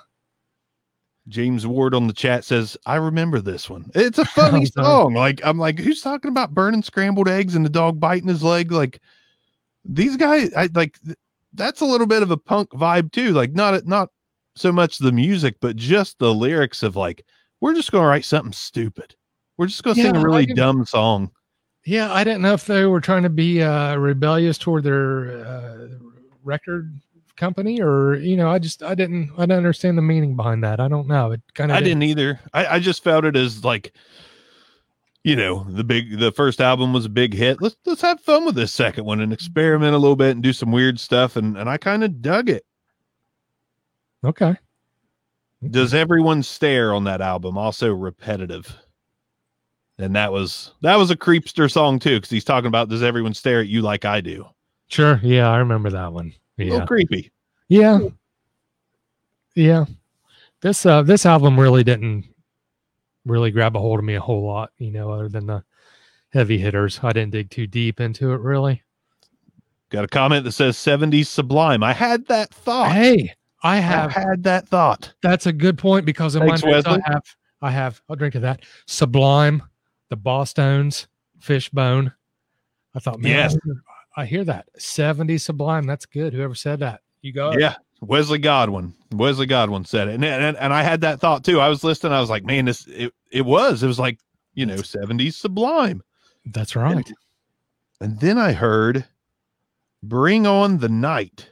[1.27, 3.91] James Ward on the chat says, I remember this one.
[3.93, 5.13] It's a funny oh, song.
[5.13, 8.71] Like, I'm like, who's talking about burning scrambled eggs and the dog biting his leg?
[8.71, 9.01] Like,
[9.85, 10.99] these guys, I like
[11.53, 13.31] that's a little bit of a punk vibe too.
[13.31, 14.09] Like, not not
[14.55, 17.25] so much the music, but just the lyrics of like,
[17.59, 19.15] we're just gonna write something stupid.
[19.61, 21.29] We're just gonna sing a really dumb song.
[21.85, 22.11] Yeah.
[22.11, 25.87] I didn't know if they were trying to be uh, rebellious toward their uh,
[26.43, 26.99] record
[27.35, 30.79] company or, you know, I just, I didn't, I didn't understand the meaning behind that.
[30.79, 31.33] I don't know.
[31.33, 32.39] It kind of, I didn't either.
[32.55, 33.93] I, I just felt it as like,
[35.23, 37.61] you know, the big the first album was a big hit.
[37.61, 40.53] Let's let's have fun with this second one and experiment a little bit and do
[40.53, 41.35] some weird stuff.
[41.35, 42.65] And and I kind of dug it.
[44.23, 44.55] Okay.
[45.69, 47.59] Does everyone stare on that album?
[47.59, 48.75] Also repetitive.
[50.01, 53.33] And that was that was a creepster song too, because he's talking about does everyone
[53.33, 54.45] stare at you like I do?
[54.87, 55.19] Sure.
[55.23, 55.49] Yeah.
[55.49, 56.33] I remember that one.
[56.59, 56.71] A Yeah.
[56.71, 57.31] little creepy.
[57.69, 57.99] Yeah.
[59.55, 59.85] Yeah.
[60.61, 62.25] This uh this album really didn't
[63.25, 65.63] really grab a hold of me a whole lot, you know, other than the
[66.33, 66.99] heavy hitters.
[67.03, 68.83] I didn't dig too deep into it really.
[69.89, 71.83] Got a comment that says 70s sublime.
[71.83, 72.93] I had that thought.
[72.93, 73.33] Hey,
[73.63, 75.13] I I have had that thought.
[75.21, 77.23] that's a good point because in Thanks, my notes I have
[77.61, 78.61] I have I'll drink to that.
[78.87, 79.61] Sublime,
[80.11, 81.07] the Bosstones,
[81.39, 82.11] Fishbone.
[82.93, 83.57] I thought, man, Yes.
[84.17, 84.67] I hear- that.
[84.77, 85.85] 70 Sublime.
[85.87, 86.33] That's good.
[86.33, 86.99] Whoever said that.
[87.21, 87.53] You go.
[87.57, 87.75] Yeah.
[88.01, 88.93] Wesley Godwin.
[89.13, 90.15] Wesley Godwin said it.
[90.15, 91.59] And, and and I had that thought too.
[91.61, 92.11] I was listening.
[92.13, 93.83] I was like, man, this it, it was.
[93.83, 94.19] It was like,
[94.53, 96.01] you know, 70s sublime.
[96.45, 97.09] That's right.
[98.01, 99.05] And then I heard
[100.03, 101.47] Bring on the Night.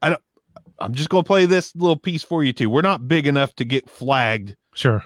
[0.00, 0.22] I don't
[0.78, 2.70] I'm just gonna play this little piece for you too.
[2.70, 5.04] We're not big enough to get flagged, Sure.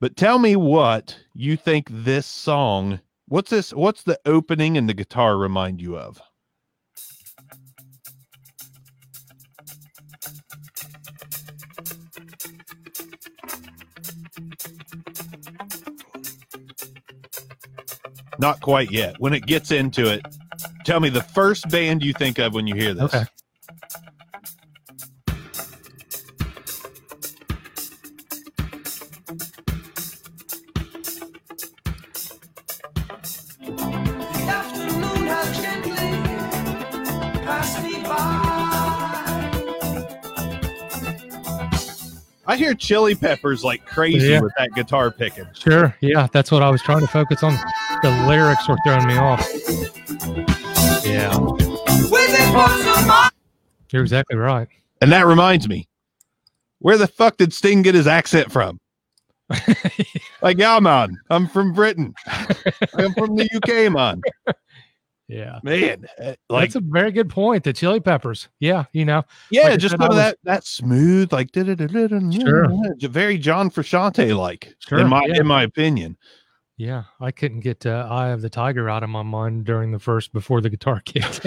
[0.00, 3.00] But tell me what you think this song.
[3.28, 3.72] What's this?
[3.72, 6.20] What's the opening and the guitar remind you of?
[18.38, 19.16] Not quite yet.
[19.18, 20.26] When it gets into it,
[20.86, 23.14] tell me the first band you think of when you hear this.
[23.14, 23.26] Okay.
[42.90, 44.40] Chili Peppers like crazy Yeah.
[44.40, 45.46] with that guitar picking.
[45.54, 45.94] Sure.
[46.00, 47.52] Yeah, that's what I was trying to focus on.
[48.02, 49.38] The lyrics were throwing me off.
[51.06, 53.30] Yeah, With it was a mind.
[53.92, 54.66] you're exactly right.
[55.00, 55.86] And that reminds me,
[56.80, 58.80] where the fuck did Sting get his accent from?
[60.42, 62.14] Like, yeah, man, I'm from Britain.
[62.94, 64.22] I'm from the UK, man.
[65.30, 65.60] Yeah.
[65.62, 67.62] Man, uh, like That's a very good point.
[67.64, 68.48] The chili peppers.
[68.58, 68.84] Yeah.
[68.92, 72.66] You know, yeah, like just said, of was- that that smooth, like Sure.
[73.02, 75.40] very John Frusciante like, Sure, in my yeah.
[75.40, 76.16] in my opinion.
[76.76, 77.04] yeah.
[77.20, 80.32] I couldn't get uh, Eye of the Tiger out of my mind during the first
[80.32, 81.46] before the guitar kicked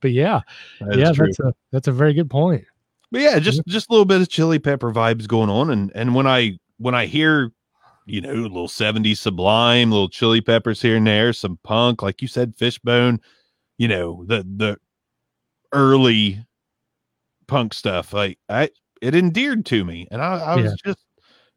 [0.00, 0.40] but yeah,
[0.80, 2.64] That's yeah, that's a that's a very good point.
[3.10, 6.14] But yeah, just just a little bit of chili pepper vibes going on, and and
[6.14, 7.52] when I when I hear,
[8.06, 12.22] you know, a little '70s Sublime, little chili peppers here and there, some punk, like
[12.22, 13.20] you said, Fishbone,
[13.78, 14.78] you know, the the
[15.72, 16.44] early
[17.48, 20.92] punk stuff, like I it endeared to me, and I, I was Yeah.
[20.92, 21.04] just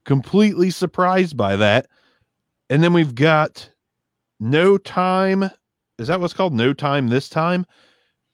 [0.05, 1.87] completely surprised by that.
[2.69, 3.69] And then we've got
[4.39, 5.49] No Time.
[5.99, 6.53] Is that what's called?
[6.53, 7.65] No Time this time.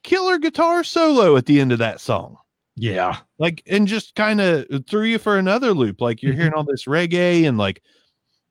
[0.04, 2.38] Killer guitar solo at the end of that song
[2.76, 3.18] Yeah.
[3.40, 6.38] like and just kind of threw you for another loop like you're Mhm.
[6.38, 7.84] hearing all this reggae and like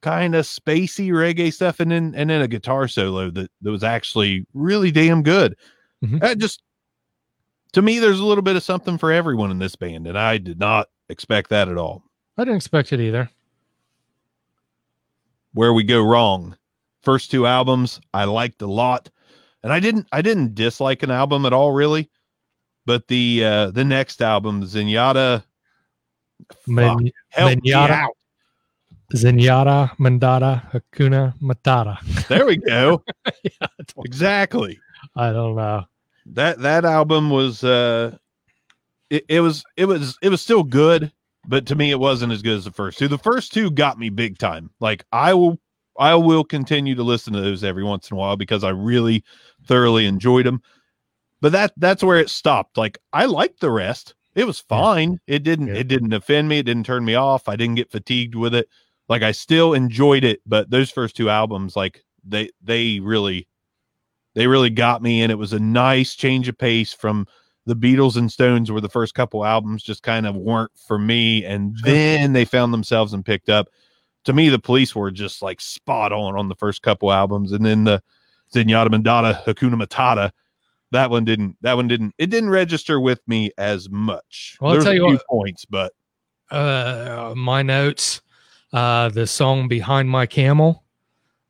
[0.03, 3.85] kind of spacey reggae stuff and then and then a guitar solo that, that was
[3.85, 5.55] actually really damn good.
[6.03, 6.21] Mhm.
[6.21, 6.63] that just
[7.73, 10.39] to me there's a little bit of something for everyone in this band and i
[10.39, 12.03] did not expect that at all.
[12.39, 13.29] I didn't expect it either.
[15.53, 16.57] where we go wrong.
[17.03, 19.11] First two albums i liked a lot.
[19.63, 22.09] And i didn't i didn't dislike an album at all really.
[22.87, 25.45] But the uh the next album zenyatta
[26.67, 28.11] Men- helped me out
[29.15, 31.99] Zenyatta, Mondatta, Hakuna Matata.
[32.29, 33.03] There we go.
[33.43, 33.67] yeah,
[34.05, 34.79] exactly.
[35.17, 35.85] I don't know.
[36.27, 38.17] That that album was uh
[39.09, 41.11] it, it was it was it was still good,
[41.49, 43.09] but to me it wasn't as good as the first two.
[43.09, 44.71] The first two got me big time.
[44.81, 45.59] Like I will
[45.99, 49.25] I will continue to listen to those every once in a while because I really
[49.67, 50.63] thoroughly enjoyed them.
[51.41, 52.77] But that that's where it stopped.
[52.77, 54.15] Like I liked the rest.
[54.37, 54.77] It was Yeah.
[54.77, 55.21] fine.
[55.27, 55.75] It didn't Yeah.
[55.75, 56.59] it didn't offend me.
[56.59, 57.49] It didn't turn me off.
[57.49, 58.69] I didn't get fatigued with it.
[59.11, 63.47] Like I still enjoyed it, but those first two albums like they they really
[64.35, 67.27] they really got me and it was a nice change of pace from
[67.67, 71.45] the Beatles and Stones where the first couple albums just kind of weren't for me
[71.45, 73.69] and then they found themselves and picked up.
[74.27, 77.67] To me the police were just like spot on on the first couple albums and
[77.67, 78.01] then the
[78.55, 80.31] Zenyatta Mondatta Hakuna Matata
[80.93, 84.57] that one didn't that one didn't it didn't register with me as much.
[84.61, 85.93] Well, I'll There's tell a you few what- points but
[86.51, 88.21] Uh, my notes.
[88.73, 90.85] Uh, the song "Behind My Camel."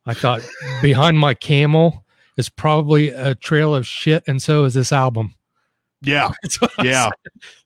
[0.05, 0.41] I thought
[0.81, 2.03] "Behind My Camel"
[2.37, 5.35] is probably a trail of shit, and so is this album.
[6.01, 7.09] yeah That's Yeah.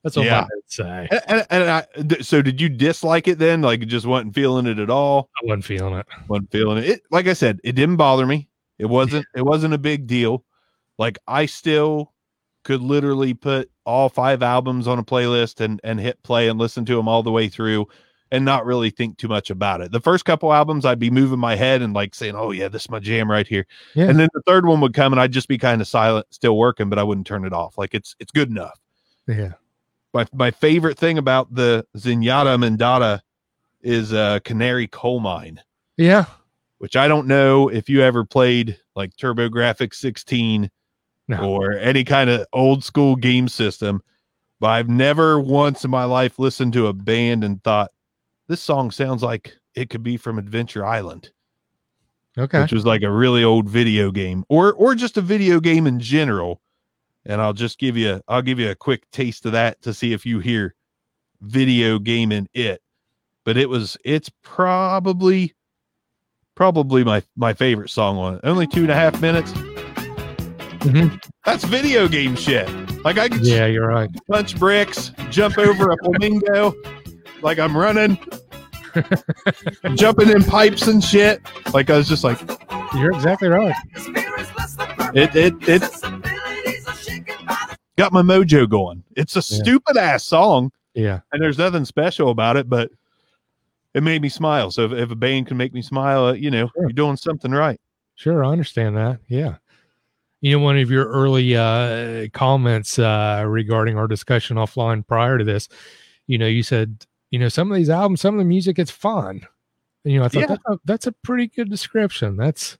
[0.04, 0.40] that's what Yeah.
[0.42, 1.08] my notes say.
[1.10, 4.66] and, and, and I, th- so did you dislike it then like just wasn't feeling
[4.66, 6.06] it at all I wasn't feeling it.
[6.28, 6.84] wasn't feeling it.
[6.84, 7.02] it.
[7.10, 8.48] Like I said, it didn't bother me.
[8.78, 9.24] It wasn't.
[9.34, 10.44] It wasn't a big deal.
[10.98, 12.12] Like I still
[12.64, 16.84] could literally put all five albums on a playlist and and hit play and listen
[16.86, 17.86] to them all the way through,
[18.32, 19.92] and not really think too much about it.
[19.92, 22.82] The first couple albums, I'd be moving my head and like saying, "Oh yeah, this
[22.82, 24.06] is my jam right here," Yeah.
[24.08, 26.56] and then the third one would come and I'd just be kind of silent, still
[26.56, 27.78] working, but I wouldn't turn it off.
[27.78, 28.78] Like it's it's good enough.
[29.28, 29.52] Yeah.
[30.14, 33.20] My my favorite thing about the Zenyatta Mondatta
[33.82, 35.60] is uh, Canary Coal Mine
[35.96, 36.24] Yeah.
[36.78, 40.70] which I don't know if you ever played like TurboGrafx 16
[41.28, 41.38] No.
[41.48, 44.02] or any kind of old school game system,
[44.58, 47.92] but I've never once in my life listened to a band and thought
[48.48, 51.30] this song sounds like it could be from Adventure Island,
[52.38, 52.62] Okay.
[52.62, 56.00] which was like a really old video game or or just a video game in
[56.00, 56.60] general.
[57.24, 60.12] And I'll just give you I'll give you a quick taste of that to see
[60.12, 60.74] if you hear
[61.40, 62.80] video game in it.
[63.44, 65.54] But it was it's probably
[66.54, 68.40] probably my my favorite song on it.
[68.44, 69.52] Only two and a half minutes.
[70.86, 71.20] Mhm.
[71.44, 72.68] That's video game shit.
[73.04, 74.08] Like I could Yeah, you're right.
[74.30, 76.74] punch bricks, jump over a flamingo,
[77.42, 78.18] like I'm running,
[79.94, 81.40] jumping in pipes and shit.
[81.72, 82.38] Like I was just like
[82.94, 83.74] You're exactly right.
[85.14, 85.82] it it it
[87.96, 89.02] got my mojo going.
[89.16, 89.62] It's a Yeah.
[89.62, 91.20] stupid ass song, Yeah.
[91.32, 92.90] and there's nothing special about it, but
[93.94, 94.70] it made me smile.
[94.70, 96.82] So if, if a band can make me smile, uh, you know, Sure.
[96.82, 97.80] you're doing something right.
[98.14, 99.20] Sure, I understand that.
[99.28, 99.56] Yeah.
[100.42, 105.44] You know, one of your early uh, comments uh, regarding our discussion offline prior to
[105.44, 105.68] this,
[106.26, 108.90] you know, you said, you know, some of these albums, some of the music, it's
[108.90, 109.46] fun.
[110.04, 110.46] And, you know, I thought Yeah.
[110.46, 112.34] that's, a, that's a pretty good description.
[112.38, 112.78] That's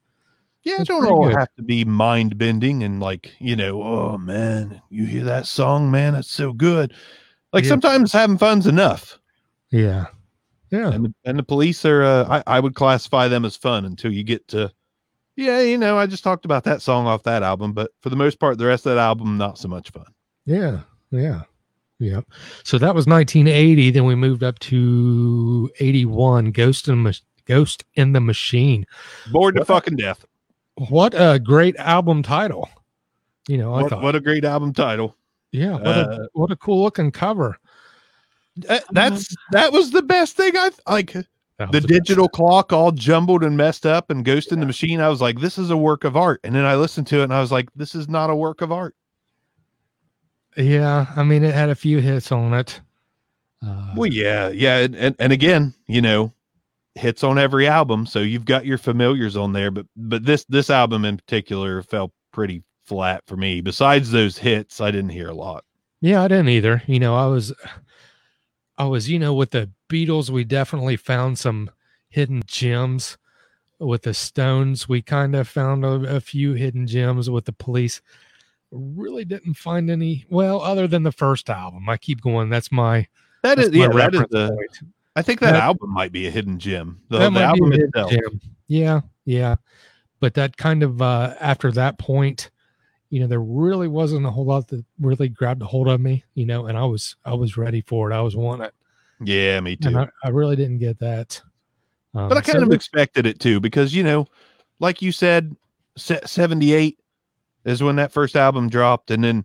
[0.62, 1.36] Yeah, it That's don't all good.
[1.36, 5.90] have to be mind bending and like, you know, oh man, you hear that song,
[5.90, 6.94] man, it's so good.
[7.52, 7.68] Like Yeah.
[7.68, 9.18] sometimes having fun's enough.
[9.70, 10.06] yeah,
[10.70, 13.84] yeah, And the, and the police are uh, I, I would classify them as fun
[13.84, 14.72] until you get to
[15.36, 18.16] yeah, you know, I just talked about that song off that album, but for the
[18.16, 20.06] most part, the rest of that album, not so much fun.
[20.46, 21.42] yeah, yeah,
[21.98, 22.20] yeah.
[22.64, 23.90] So that was 1980.
[23.90, 26.52] Then we moved up to 81.
[26.52, 28.86] Ghost in the Ghost in the Machine.
[29.30, 29.68] Bored to What?
[29.68, 30.24] fucking death.
[30.88, 32.68] what a great album title.
[33.48, 35.16] You know, I What, thought, what a great album title.
[35.52, 37.56] yeah, what, uh, a, what a cool looking cover.
[38.68, 41.12] Uh, that's that was the best thing I like.
[41.12, 45.08] That the digital clock all jumbled and messed up and ghost in the machine i
[45.08, 47.32] was like this is a work of art and then i listened to it and
[47.32, 48.94] i was like this is not a work of art
[50.56, 52.80] Yeah, I mean, it had a few hits on it.
[53.66, 56.30] Uh, well yeah yeah and, and, and again you know
[56.94, 60.68] hits on every album so you've got your familiars on there but but this this
[60.68, 65.34] album in particular fell pretty flat for me besides those hits i didn't hear a
[65.34, 65.64] lot
[66.00, 66.82] Yeah, I didn't either.
[66.86, 67.52] You know, I was,
[68.78, 71.70] I was, you know, with the Beatles, we definitely found some
[72.08, 73.16] hidden gems.
[73.78, 77.28] With the Stones, we kind of found a, a few hidden gems.
[77.28, 78.00] With the Police,
[78.70, 80.26] really didn't find any.
[80.28, 82.48] Well, other than the first album, I keep going.
[82.50, 83.06] That's my,
[83.42, 84.92] that that's is my yeah that is reference the point.
[85.14, 88.10] i think that, That- album might be a hidden gem the, That the album itself
[88.10, 88.40] gem.
[88.68, 89.56] Yeah, yeah.
[90.18, 92.50] But that kind of uh after that point,
[93.10, 96.24] you know, there really wasn't a whole lot that really grabbed a hold of me,
[96.34, 98.14] you know, and I was I was ready for it.
[98.14, 98.74] I was wanting it.
[99.20, 101.40] yeah me too And I, I really didn't get that.
[102.14, 104.26] Um, but I kind so of expected it too because you know,
[104.80, 105.54] like you said,
[105.96, 106.98] seventy eight
[107.66, 109.44] is when that first album dropped, and then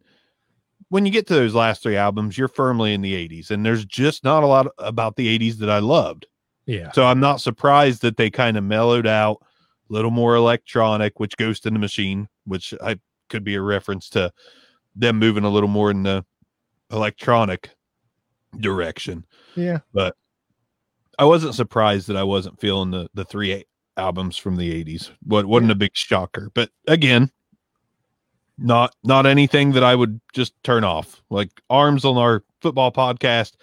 [0.88, 3.84] when you get to those last three albums, you're firmly in the eighties, and there's
[3.84, 6.28] just not a lot about the eighties that I loved.
[6.66, 6.92] yeah.
[6.94, 9.38] So I'm not surprised that they kind of mellowed out,
[9.90, 12.98] a little more electronic, which Ghost in the Machine, which I
[13.30, 14.32] could be a reference to
[14.96, 16.26] them moving a little more in the
[16.92, 17.72] electronic
[18.60, 19.26] direction.
[19.56, 19.80] Yeah.
[19.94, 20.16] But
[21.18, 23.64] I wasn't surprised that I wasn't feeling the the three
[23.98, 25.12] albums from the 80s.
[25.24, 26.52] What wasn't a big shocker.
[26.54, 27.32] But again,
[28.58, 31.22] not not anything that I would just turn off.
[31.30, 33.54] Like Arms on our football podcast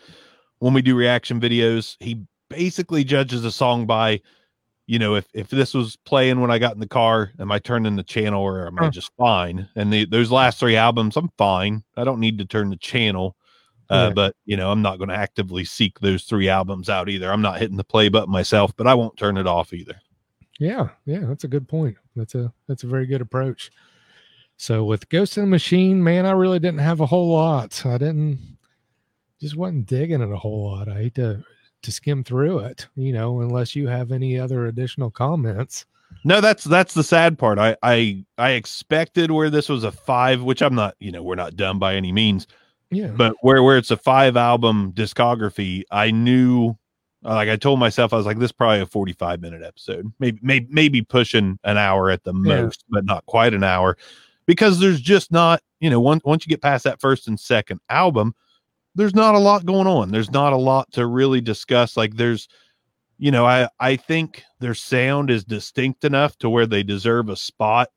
[0.58, 4.20] when we do reaction videos, he basically judges a song by
[4.86, 7.58] you know, if if this was playing when I got in the car, am I
[7.58, 9.68] turning the channel or am I just fine?
[9.76, 11.84] And the, those last three albums, I'm fine.
[11.98, 13.36] I don't need to turn the channel.
[13.90, 14.14] Uh, Yeah.
[14.14, 17.30] But you know, I'm not going to actively seek those three albums out either.
[17.30, 20.00] I'm not hitting the play button myself, but I won't turn it off either.
[20.58, 21.98] Yeah, yeah, that's a good point.
[22.16, 23.70] That's a that's a very good approach.
[24.58, 27.86] So with Ghost in the Machine, man, I really didn't have a whole lot.
[27.86, 28.58] I didn't
[29.40, 30.88] just wasn't digging it a whole lot.
[30.88, 31.42] I hate to
[31.82, 35.86] to skim through it, you know, unless you have any other additional comments.
[36.24, 37.60] No, that's that's the sad part.
[37.60, 40.96] I I I expected where this was a five, which I'm not.
[40.98, 42.48] You know, we're not done by any means.
[42.90, 43.08] Yeah.
[43.08, 46.76] But where where it's a five album discography, I knew.
[47.22, 50.38] Like I told myself, I was like, "This is probably a forty-five minute episode, maybe,
[50.40, 52.62] maybe, maybe pushing an hour at the Yeah.
[52.62, 53.96] most, but not quite an hour,
[54.48, 57.80] because there's just not, you know, once once you get past that first and second
[57.90, 58.34] album,
[58.94, 60.10] there's not a lot going on.
[60.10, 61.98] There's not a lot to really discuss.
[61.98, 62.48] Like there's,
[63.18, 67.36] you know, I I think their sound is distinct enough to where they deserve a
[67.36, 67.90] spot,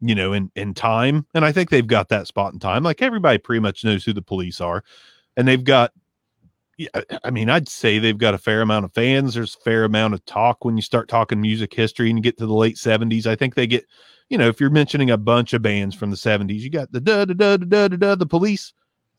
[0.00, 2.84] you know, in in time, and I think they've got that spot in time.
[2.84, 4.84] Like everybody pretty much knows who the police are,
[5.36, 5.90] and they've got.
[7.22, 9.34] I mean, I'd say they've got a fair amount of fans.
[9.34, 12.36] There's a fair amount of talk when you start talking music history and you get
[12.38, 13.26] to the late 70s.
[13.26, 13.84] I think they get,
[14.28, 17.00] you know, if you're mentioning a bunch of bands from the 70s, you got the
[17.00, 18.72] da da da da da da, the police.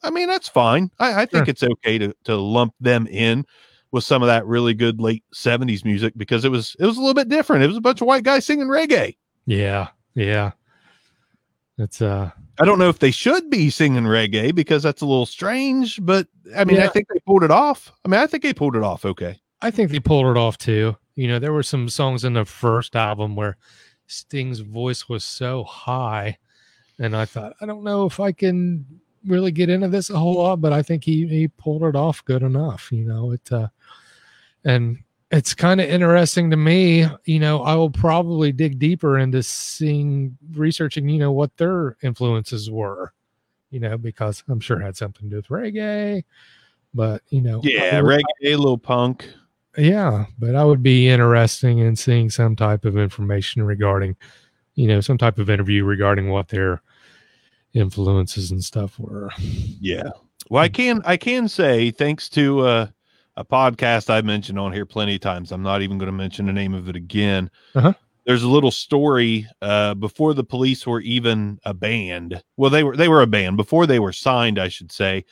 [0.03, 0.91] I mean, that's fine.
[0.99, 1.51] I, I think Sure.
[1.51, 3.45] it's okay to to lump them in
[3.91, 6.99] with some of that really good late 70s music because it was it was a
[6.99, 7.63] little bit different.
[7.63, 9.15] It was a bunch of white guys singing reggae.
[9.45, 9.87] Yeah.
[10.15, 10.51] Yeah.
[11.77, 15.25] It's uh I don't know if they should be singing reggae because that's a little
[15.25, 17.91] strange, but I mean, I think they pulled it off.
[18.05, 19.39] I mean, I think they pulled it off okay.
[19.61, 20.95] I think they pulled it off too.
[21.15, 23.57] You know, there were some songs in the first album where
[24.07, 26.37] Sting's voice was so high,
[26.99, 28.85] and I thought, I don't know if I can
[29.25, 32.23] really get into this a whole lot, but I think he he pulled it off
[32.25, 32.91] good enough.
[32.91, 33.67] You know, it uh,
[34.63, 34.99] and
[35.31, 37.07] it's kind of interesting to me.
[37.25, 41.09] You know, I will probably dig deeper into seeing researching.
[41.09, 43.11] You know, what their influences were.
[43.71, 46.23] You know, because I'm sure it had something to do with reggae.
[46.93, 49.27] But you know, Yeah, would- reggae, a little punk.
[49.77, 54.15] Yeah, but I would be interesting in seeing some type of information regarding,
[54.75, 56.81] you know, some type of interview regarding what their
[57.73, 59.29] influences and stuff were.
[59.37, 60.09] Yeah.
[60.49, 62.87] Well, I can I can say thanks to uh,
[63.35, 65.51] a podcast I mentioned on here plenty of times.
[65.51, 67.49] I'm not even going to mention the name of it again.
[67.73, 67.93] Uh-huh.
[68.25, 72.41] There's a little story uh, before the police were even a band.
[72.57, 75.25] Well, they were they were a band before they were signed, I should say.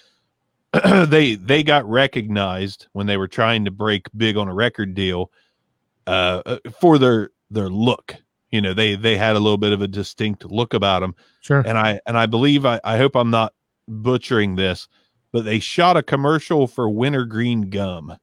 [1.07, 5.31] they they got recognized when they were trying to break big on a record deal
[6.07, 8.15] uh, uh, for their their look.
[8.51, 11.61] You know, they they had a little bit of a distinct look about them Sure.
[11.65, 13.53] and I and I believe I, I hope I'm not
[13.87, 14.87] butchering this,
[15.31, 18.15] but they shot a commercial for wintergreen gum,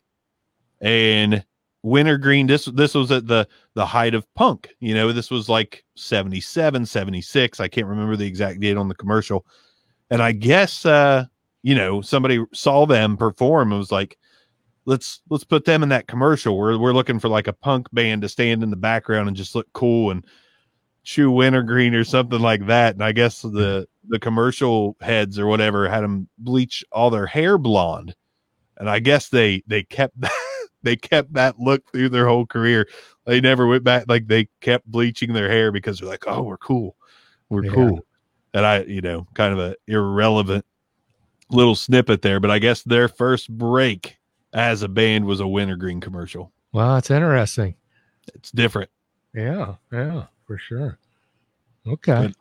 [0.80, 1.44] and
[1.82, 4.70] wintergreen this this was at the the height of punk.
[4.80, 8.94] You know this was like 77 76 i can't remember the exact date on the
[8.94, 9.46] commercial.
[10.10, 11.26] And i guess uh
[11.62, 14.18] you know somebody saw them perform and was like
[14.86, 18.22] let's let's put them in that commercial we're, we're looking for like a punk band
[18.22, 20.24] to stand in the background and just look cool and
[21.02, 24.10] chew wintergreen or something like that and i guess the mm-hmm.
[24.10, 28.14] the commercial heads or whatever had them bleach all their hair blonde
[28.78, 30.30] and i guess they they kept that,
[30.82, 32.88] they kept that look through their whole career.
[33.26, 34.04] They never went back.
[34.08, 36.96] Like they kept bleaching their hair because they're like, oh, we're cool,
[37.48, 37.72] we're Yeah.
[37.72, 38.00] cool.
[38.52, 40.64] And I, you know, kind of a irrelevant
[41.50, 44.16] little snippet there, but I guess their first break
[44.52, 46.52] as a band was a wintergreen commercial.
[46.72, 47.74] Wow, it's interesting.
[48.34, 48.90] It's different,
[49.34, 50.98] Yeah, yeah, for sure.
[51.86, 52.26] Okay.
[52.28, 52.36] But-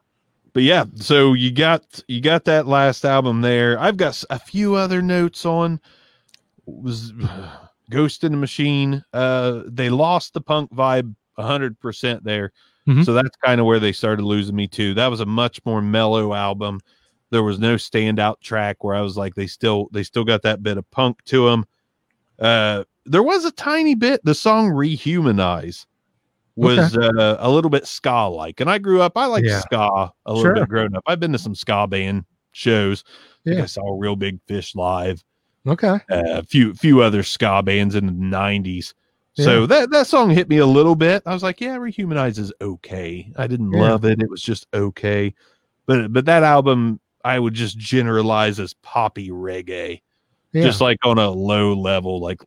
[0.52, 0.86] but yeah.
[0.96, 3.80] So you got you got that last album there.
[3.80, 5.80] I've got a few other notes on
[6.66, 7.14] was
[7.92, 9.04] Ghost in the Machine.
[9.14, 12.52] Uh, they lost the punk vibe hundred percent there.
[12.88, 13.06] Mhm.
[13.06, 14.96] So that's kind of where they started losing me too.
[14.96, 16.80] That was a much more mellow album.
[17.32, 20.64] There was no standout track where I was like, they still they still got that
[20.64, 21.66] bit of punk to them.
[22.40, 24.22] Uh, there was a tiny bit.
[24.24, 25.86] The song "Rehumanize"
[26.56, 29.18] was uh, a little bit ska like, and I grew up.
[29.18, 29.60] I like Yeah.
[29.62, 30.54] ska a little Sure.
[30.56, 31.04] bit growing up.
[31.08, 33.04] I've been to some ska band shows.
[33.48, 33.64] I Yeah.
[33.64, 35.24] I saw Reel Big Fish live
[35.68, 36.00] Okay.
[36.10, 38.94] a few few other ska bands in the 90s
[39.36, 39.66] so Yeah.
[39.68, 43.32] that that song hit me a little bit i was like yeah rehumanize is okay
[43.38, 43.82] i didn't Yeah.
[43.82, 45.34] love it it was just okay
[45.86, 47.00] but but that album
[47.30, 50.02] i would just generalize as poppy reggae
[50.54, 50.64] Yeah.
[50.64, 52.42] just like on a low level like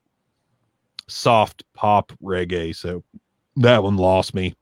[1.09, 3.03] soft pop reggae so
[3.57, 4.55] that one lost me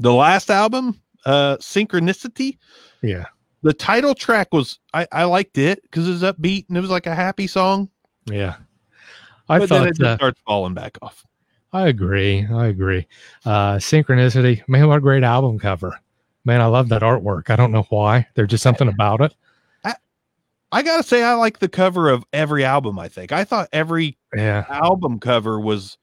[0.00, 2.58] the last album uh synchronicity
[3.02, 3.26] yeah.
[3.62, 6.90] the title track was i i liked it because it was upbeat and it was
[6.90, 7.88] like a happy song
[8.26, 8.56] Yeah.
[9.48, 11.26] I but then thought it uh, starts falling back off.
[11.72, 12.46] I agree.
[12.46, 13.06] I agree.
[13.44, 15.98] Uh Synchronicity, man, what a great album cover.
[16.44, 17.50] Man, I love that artwork.
[17.50, 18.26] I don't know why.
[18.34, 19.34] There's just something about it.
[20.74, 22.98] I gotta say, I like the cover of every album.
[22.98, 24.64] I think I thought every Yeah.
[24.70, 25.98] album cover was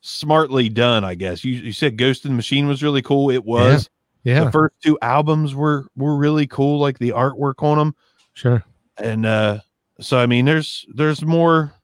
[0.00, 1.04] smartly done.
[1.04, 3.30] I guess you, you said Ghost in the Machine was really cool.
[3.30, 3.90] It was.
[4.24, 4.44] Yeah.
[4.44, 7.94] The first two albums were were really cool, like the artwork on them.
[8.32, 8.64] Sure.
[8.96, 9.58] And uh
[10.00, 11.74] so I mean, there's there's more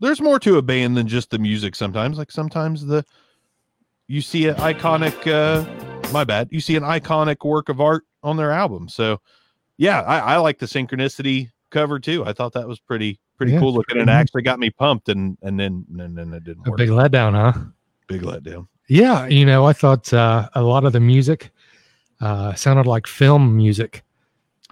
[0.00, 1.74] there's more to a band than just the music.
[1.74, 3.04] Sometimes, like sometimes the
[4.06, 5.26] you see an iconic.
[5.30, 6.48] uh My bad.
[6.50, 8.88] You see an iconic work of art on their album.
[8.88, 9.20] So
[9.76, 12.24] yeah, I, I like the synchronicity cover too.
[12.24, 14.16] I thought that was pretty pretty Yeah, cool looking and it mhm.
[14.16, 16.78] actually got me pumped and and then and then it didn't A work.
[16.78, 17.60] big letdown, huh?
[18.08, 18.66] Big letdown.
[18.88, 21.50] Yeah, you know, I thought uh, a lot of the music
[22.20, 24.02] uh, sounded like film music.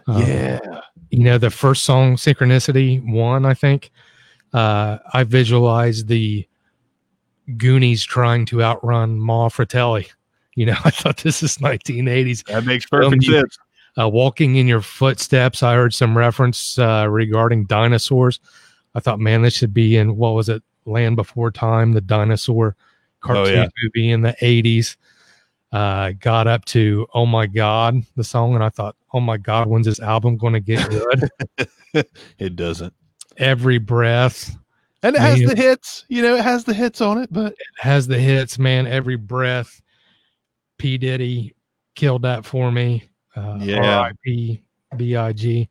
[0.09, 0.81] Uh, yeah.
[1.11, 3.91] you know, the first song, Synchronicity One, I think.
[4.55, 6.49] Uh, I visualized the
[7.59, 10.07] Goonies trying to outrun Ma Fratelli.
[10.57, 12.45] You know, I thought this is 1980s.
[12.47, 13.57] That makes perfect sense.
[13.99, 15.63] Uh, walking in your footsteps.
[15.63, 18.41] I heard some reference uh, regarding dinosaurs.
[18.95, 22.77] I thought, man, this should be in what was it, Land Before Time, the dinosaur
[23.21, 23.69] cartoon yeah.
[23.83, 24.97] movie in the 80s.
[25.73, 29.67] Uh, got up to Oh My God, the song, and I thought, Oh my God,
[29.67, 31.29] when's this album going to get good?
[32.39, 32.93] It doesn't.
[33.39, 34.55] Every breath
[35.03, 35.49] And it has Man.
[35.49, 38.59] the hits, you know, it has the hits on it, but it has the hits,
[38.59, 38.87] man.
[38.87, 39.81] Every breath.
[40.79, 40.99] P.
[40.99, 41.55] Diddy
[41.95, 43.09] killed that for me.
[43.35, 43.99] Uh, Yeah.
[44.01, 44.63] R.I.P.
[44.97, 45.69] B.I.G.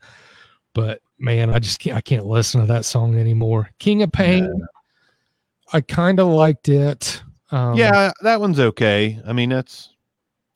[0.73, 1.97] But man, I just can't.
[1.97, 3.69] I can't listen to that song anymore.
[3.79, 4.65] King of Pain.
[5.73, 7.21] I kind of liked it.
[7.51, 9.19] Um, yeah, that one's okay.
[9.25, 9.89] I mean, that's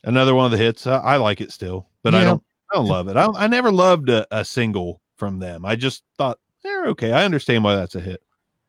[0.04, 0.86] another one of the hits.
[0.86, 2.44] I, I like it still, but I don't.
[2.72, 3.18] I don't love it.
[3.18, 5.66] I, I never loved a, a single from them.
[5.66, 7.12] I just thought they're okay.
[7.12, 8.22] I understand why that's a hit.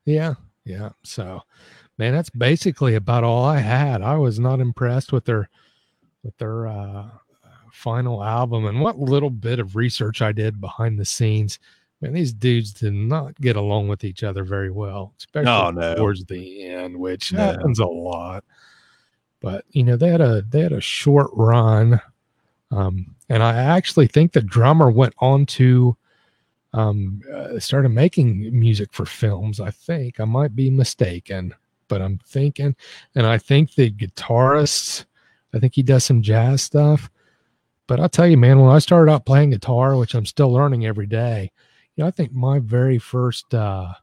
[0.07, 0.91] Yeah, yeah.
[1.03, 1.43] So,
[1.99, 4.01] man, that's basically about all I had.
[4.01, 5.51] I was not impressed with their
[6.23, 7.05] with their uh,
[7.73, 11.59] final album and what little bit of research I did behind the scenes.
[12.01, 15.95] Man, these dudes did not get along with each other very well, especially Oh, no.
[15.95, 17.39] towards the end, which No.
[17.39, 18.45] happens a lot.
[19.41, 21.99] But you know, they had a they had a short run,
[22.71, 25.97] um, and I actually think the drummer went on to
[26.75, 29.59] um, uh, started making music for films.
[29.59, 31.55] I think I might be mistaken,
[31.89, 32.77] but I'm thinking,
[33.15, 35.07] and I think the guitarist,
[35.55, 37.11] I think he does some jazz stuff.
[37.87, 40.87] But I'll tell you, man, when I started out playing guitar, which I'm still learning
[40.87, 41.51] every day,
[41.97, 43.95] you know, I think my very first uh,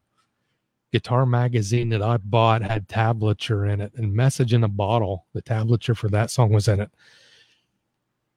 [0.91, 5.25] guitar magazine that I bought had tablature in it and message in a bottle.
[5.33, 6.91] The tablature for that song was in it.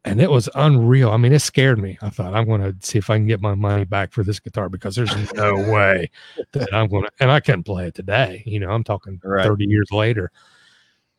[0.04, 1.10] and it was unreal.
[1.10, 1.98] I mean, it scared me.
[2.00, 4.40] I thought I'm going to see if I can get my money back for this
[4.40, 6.10] guitar because there's no way
[6.52, 8.42] that I'm going to, and I couldn't play it today.
[8.46, 9.44] You know, I'm talking Right.
[9.44, 10.30] 30 years later.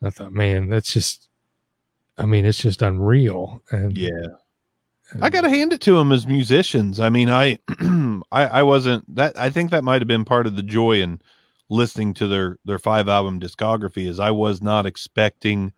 [0.02, 1.28] I thought, man, that's just,
[2.18, 3.62] I mean, it's just unreal.
[3.70, 4.10] And Yeah.
[5.20, 6.98] I got to hand it to them as musicians.
[6.98, 7.58] I mean, I,
[8.32, 9.38] I, I wasn't that.
[9.38, 11.20] I think that might have been part of the joy in
[11.68, 14.06] listening to their their five album discography.
[14.08, 15.72] Is I was not expecting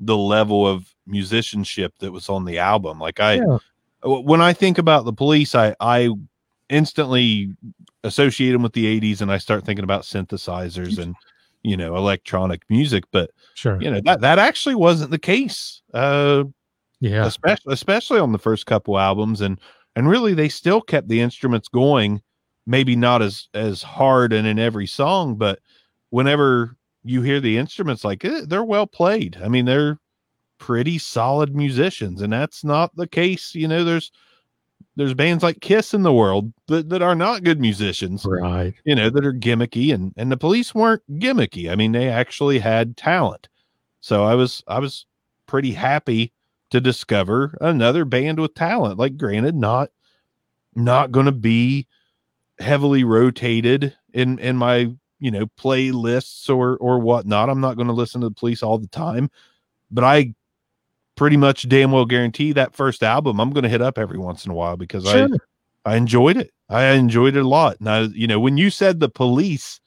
[0.00, 2.98] the level of musicianship that was on the album.
[2.98, 3.58] Like I, Yeah.
[4.04, 6.08] when I think about the police, I I
[6.70, 7.54] instantly
[8.04, 11.14] associate them with the '80s, and I start thinking about synthesizers and
[11.62, 13.04] you know electronic music.
[13.12, 13.80] But sure.
[13.80, 15.82] you know that that actually wasn't the case.
[15.94, 16.44] Uh,
[17.00, 17.24] Yeah.
[17.26, 19.60] especially especially on the first couple albums and
[19.94, 22.20] and really they still kept the instruments going
[22.66, 25.60] maybe not as as hard and in every song but
[26.10, 29.98] whenever you hear the instruments like eh, they're well played i mean they're
[30.58, 34.10] pretty solid musicians and that's not the case you know there's
[34.98, 38.74] there's bands like kiss in the world that, that are not good musicians Right.
[38.84, 41.70] you know that are gimmicky and and the police weren't gimmicky.
[41.70, 43.48] I mean they actually had talent.
[44.00, 45.06] So i was i was
[45.46, 46.32] pretty happy
[46.70, 48.98] to discover another band with talent.
[48.98, 49.90] Like granted not
[50.74, 51.86] not going to be
[52.58, 57.48] heavily rotated in in my you know playlists or or whatnot.
[57.48, 59.30] I'm not going to listen to the police all the time
[59.90, 60.34] but i
[61.18, 64.44] pretty much damn well guarantee that first album i'm going to hit up every once
[64.44, 65.28] in a while because i Sure.
[65.88, 66.52] I enjoyed it.
[66.68, 67.80] I enjoyed it a lot.
[67.80, 69.80] And I, you know, when you said the police,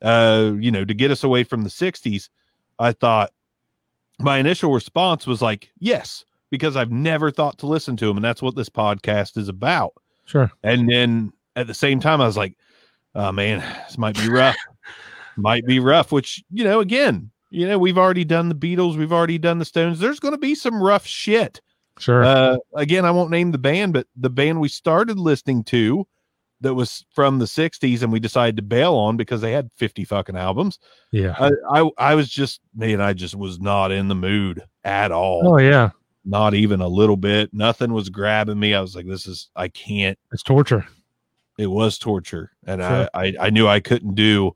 [0.00, 2.28] uh, you know, to get us away from the 60s,
[2.78, 3.32] I thought
[4.20, 8.16] my initial response was like, yes, because I've never thought to listen to them.
[8.16, 9.94] And that's what this podcast is about.
[10.26, 10.50] Sure.
[10.62, 12.56] And then at the same time, I was like,
[13.16, 13.58] oh man,
[13.88, 14.56] this might be rough.
[15.36, 19.12] might be rough, which, you know, again, you know, we've already done the Beatles, we've
[19.12, 19.98] already done the Stones.
[19.98, 21.60] There's going to be some rough shit.
[21.98, 22.24] Sure.
[22.24, 26.06] Uh, again, I won't name the band, but the band we started listening to
[26.62, 30.04] that was from the 60s and we decided to bail on because they had 50
[30.04, 30.78] fucking albums.
[31.10, 31.34] yeah.
[31.38, 35.42] I, I, I was just, man, I just was not in the mood at all.
[35.46, 35.90] Oh, yeah.
[36.24, 37.52] Not even a little bit.
[37.52, 38.74] Nothing was grabbing me.
[38.74, 40.16] I was like, this is, I can't.
[40.32, 40.86] It's torture.
[41.58, 42.52] It was torture.
[42.64, 43.08] And Sure.
[43.12, 44.54] I, I, I knew I couldn't do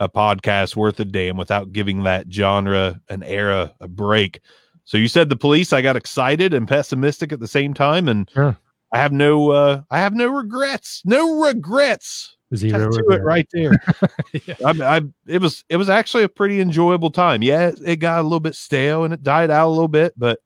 [0.00, 4.40] a podcast worth a damn without giving that genre an era a break.
[4.84, 8.08] So you said the police, I got excited and pessimistic at the same time.
[8.08, 8.56] And Sure.
[8.92, 11.02] I have no uh I have no regrets.
[11.04, 12.36] No regrets.
[12.54, 12.90] Zero.
[12.90, 13.72] Tattoo it right there.
[14.46, 14.54] Yeah.
[14.64, 17.42] I, I it was it was actually a pretty enjoyable time.
[17.42, 20.14] Yeah, it, it got a little bit stale and it died out a little bit,
[20.16, 20.38] but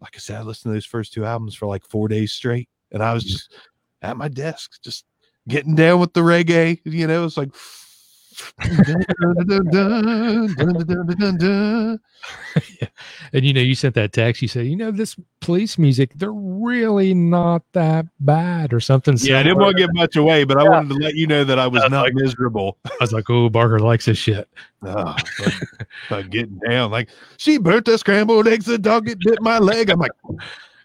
[0.00, 2.68] like I said, I listened to those first two albums for like four days straight,
[2.92, 3.52] and I was just
[4.00, 5.04] at my desk, just
[5.48, 6.80] getting down with the reggae.
[6.84, 7.50] You know, it's like.
[13.32, 14.42] And you know, you sent that text.
[14.42, 19.16] You said, you know, this police music, they're really not that bad, or something.
[19.18, 19.66] Yeah, I didn't similar.
[19.66, 21.82] want to give much away, but I wanted to let you know that I was
[21.82, 22.78] That's not like- miserable.
[22.86, 24.48] I was like, oh, Barker likes this shit.
[24.82, 25.54] Oh, but,
[26.08, 28.66] but getting down like she burnt the scrambled eggs.
[28.66, 29.90] The dog it bit my leg.
[29.90, 30.12] I'm like,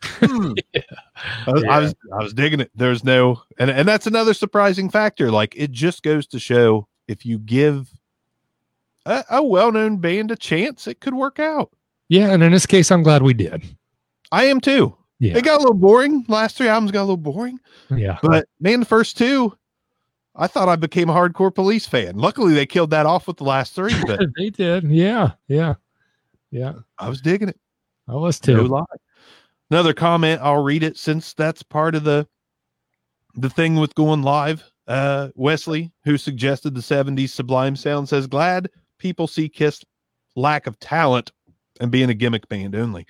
[0.03, 0.51] hmm.
[0.75, 2.71] I, was, I was I was digging it.
[2.75, 5.31] There's no and and that's another surprising factor.
[5.31, 7.89] Like it just goes to show if you give
[9.05, 11.71] a, a well-known band a chance, it could work out.
[12.09, 13.63] Yeah, and in this case, I'm glad we did.
[14.31, 14.95] I am too.
[15.19, 16.25] Yeah, It got a little boring.
[16.27, 17.59] Last three albums got a little boring,
[17.95, 19.57] yeah, but man, the first two.
[20.35, 22.17] I thought I became a hardcore police fan.
[22.17, 24.83] Luckily, they killed that off with the last three, but they did.
[24.85, 25.75] Yeah, yeah,
[26.51, 26.73] yeah.
[26.97, 27.59] I was digging it.
[28.07, 28.67] I was No too.
[28.67, 28.83] lie.
[29.69, 32.27] Another comment, I'll read it since that's part of the
[33.35, 34.72] the thing with going live.
[34.87, 39.83] Uh Wesley, who suggested the 70s sublime sound, says glad people see Kiss
[40.35, 41.31] lack of talent
[41.79, 43.05] and being a gimmick band only.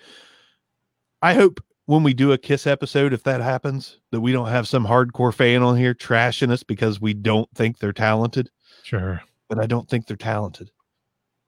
[1.22, 4.68] I hope when we do a Kiss episode, if that happens, that we don't have
[4.68, 8.50] some hardcore fan on here trashing us because we don't think they're talented.
[8.84, 9.22] Sure.
[9.50, 10.72] But I don't think they're talented.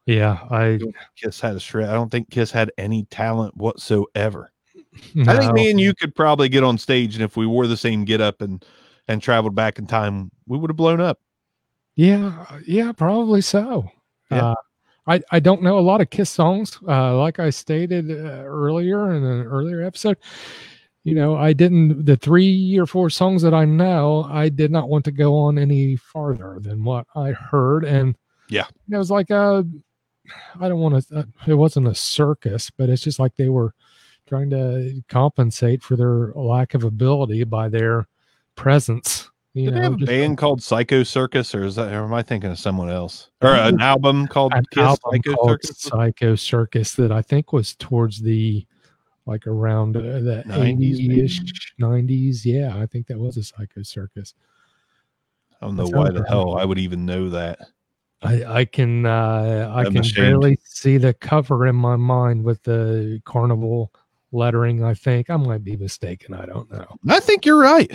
[0.05, 0.79] Yeah, I.
[1.17, 1.89] Kiss had a shred.
[1.89, 4.51] I don't think Kiss had any talent whatsoever.
[5.27, 7.77] I think me and you could probably get on stage, and if we wore the
[7.77, 8.63] same get up and
[9.07, 11.19] and traveled back in time, we would have blown up.
[11.95, 13.89] Yeah, yeah, probably so.
[14.31, 14.51] Yeah.
[14.51, 14.55] Uh,
[15.07, 16.79] I I don't know a lot of Kiss songs.
[16.87, 20.17] Uh, like I stated uh, earlier in an earlier episode,
[21.03, 24.27] you know, I didn't the three or four songs that I know.
[24.29, 28.15] I did not want to go on any farther than what I heard, and
[28.49, 28.65] Yeah.
[28.91, 29.65] it was like a.
[30.59, 31.19] I don't want to.
[31.19, 33.73] Uh, it wasn't a circus, but it's just like they were
[34.27, 38.07] trying to compensate for their lack of ability by their
[38.55, 39.29] presence.
[39.53, 41.93] You Did they have a band called Psycho Circus, or is that?
[41.93, 43.29] Or am I thinking of someone else?
[43.41, 45.77] Or an album called an Kiss album Psycho called Circus?
[45.79, 48.65] Psycho Circus that I think was towards the
[49.25, 51.39] like around uh, the 90s, 80s,
[51.79, 52.41] 90s.
[52.43, 54.33] Yeah, I think that was a Psycho Circus.
[55.61, 57.59] I don't know That why the hell I would even know that.
[58.21, 60.15] I, I can uh, I I'm can ashamed.
[60.27, 63.93] barely see the cover in my mind with the carnival
[64.33, 64.83] lettering.
[64.83, 66.33] I think I might be mistaken.
[66.33, 66.87] I don't know.
[67.07, 67.91] I think you're right.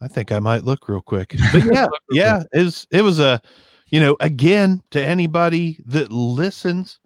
[0.00, 1.36] I think I might look real quick.
[1.52, 3.40] But yeah, yeah, it was it was a
[3.88, 7.00] you know, again, to anybody that listens,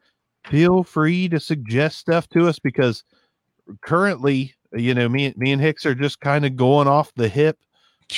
[0.46, 3.02] feel free to suggest stuff to us because
[3.82, 7.58] currently, you know, me me and Hicks are just kind of going off the hip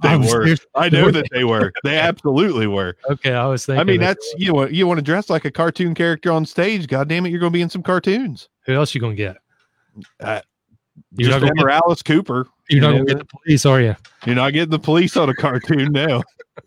[0.02, 0.24] They I were.
[0.26, 1.72] serious- I know that they were.
[1.82, 2.98] They absolutely were.
[3.08, 3.80] Okay, I was thinking.
[3.80, 6.86] I mean, that's you want you want to dress like a cartoon character on stage.
[6.86, 8.50] God damn it, you're going to be in some cartoons.
[8.66, 9.38] who else you gonna get?
[10.20, 10.42] Uh,
[11.16, 12.46] You're Just not gonna Emma Alice Cooper.
[12.68, 13.96] You're not you gonna get the police, are you?
[14.24, 16.22] You're not getting the police on a cartoon now.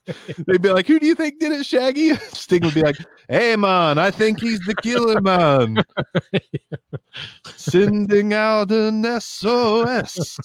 [0.47, 2.97] They'd be like, "Who do you think did it, Shaggy?" Sting would be like,
[3.27, 5.83] "Hey, man, I think he's the killer man."
[7.55, 10.39] Sending out an SOS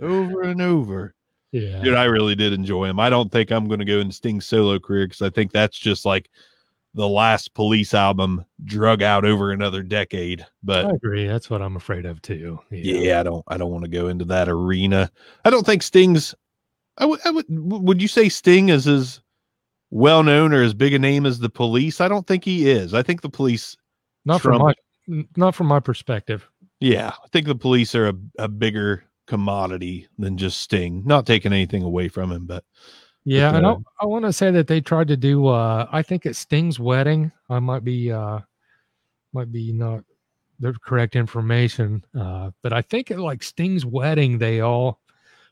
[0.00, 1.14] over and over.
[1.52, 1.82] Yeah.
[1.82, 2.98] Dude, I really did enjoy him.
[2.98, 5.78] I don't think I'm going to go into Sting's solo career because I think that's
[5.78, 6.28] just like
[6.94, 10.46] the last police album drug out over another decade.
[10.62, 11.26] But I agree.
[11.26, 12.58] That's what I'm afraid of too.
[12.70, 15.10] yeah, I don't I don't want to go into that arena.
[15.44, 16.34] I don't think Sting's
[16.98, 19.20] I would I would would you say Sting is as
[19.90, 22.00] well known or as big a name as the police?
[22.00, 22.94] I don't think he is.
[22.94, 23.76] I think the police
[24.24, 24.74] Not from my
[25.36, 26.48] not from my perspective.
[26.80, 31.02] yeah, I think the police are a, a bigger commodity than just Sting.
[31.04, 32.64] Not taking anything away from him, but
[33.24, 35.46] Yeah, and uh, I, I want to say that they tried to do.
[35.48, 38.40] uh I think at Sting's wedding, I might be uh
[39.32, 40.04] might be not
[40.60, 45.00] the correct information, uh but I think at like Sting's wedding, they all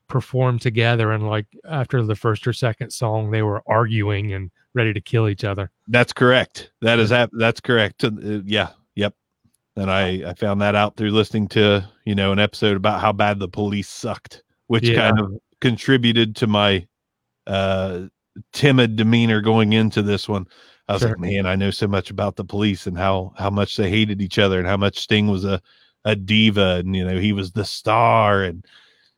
[0.09, 4.93] performed together, and like after the first or second song, they were arguing and ready
[4.93, 5.71] to kill each other.
[5.89, 6.71] That's correct.
[6.83, 7.31] That is that.
[7.33, 8.05] that's correct.
[8.05, 8.11] Uh,
[8.45, 9.15] yeah, yep.
[9.77, 13.13] And I I found that out through listening to you know an episode about how
[13.13, 14.97] bad the police sucked, which Yeah.
[15.09, 16.87] kind of contributed to my
[17.47, 18.03] uh
[18.53, 20.47] timid demeanor going into this one.
[20.89, 21.11] I was Sure.
[21.11, 24.21] like, man, I know so much about the police and how how much they hated
[24.21, 25.61] each other and how much Sting was a
[26.05, 28.65] a diva and you know he was the star and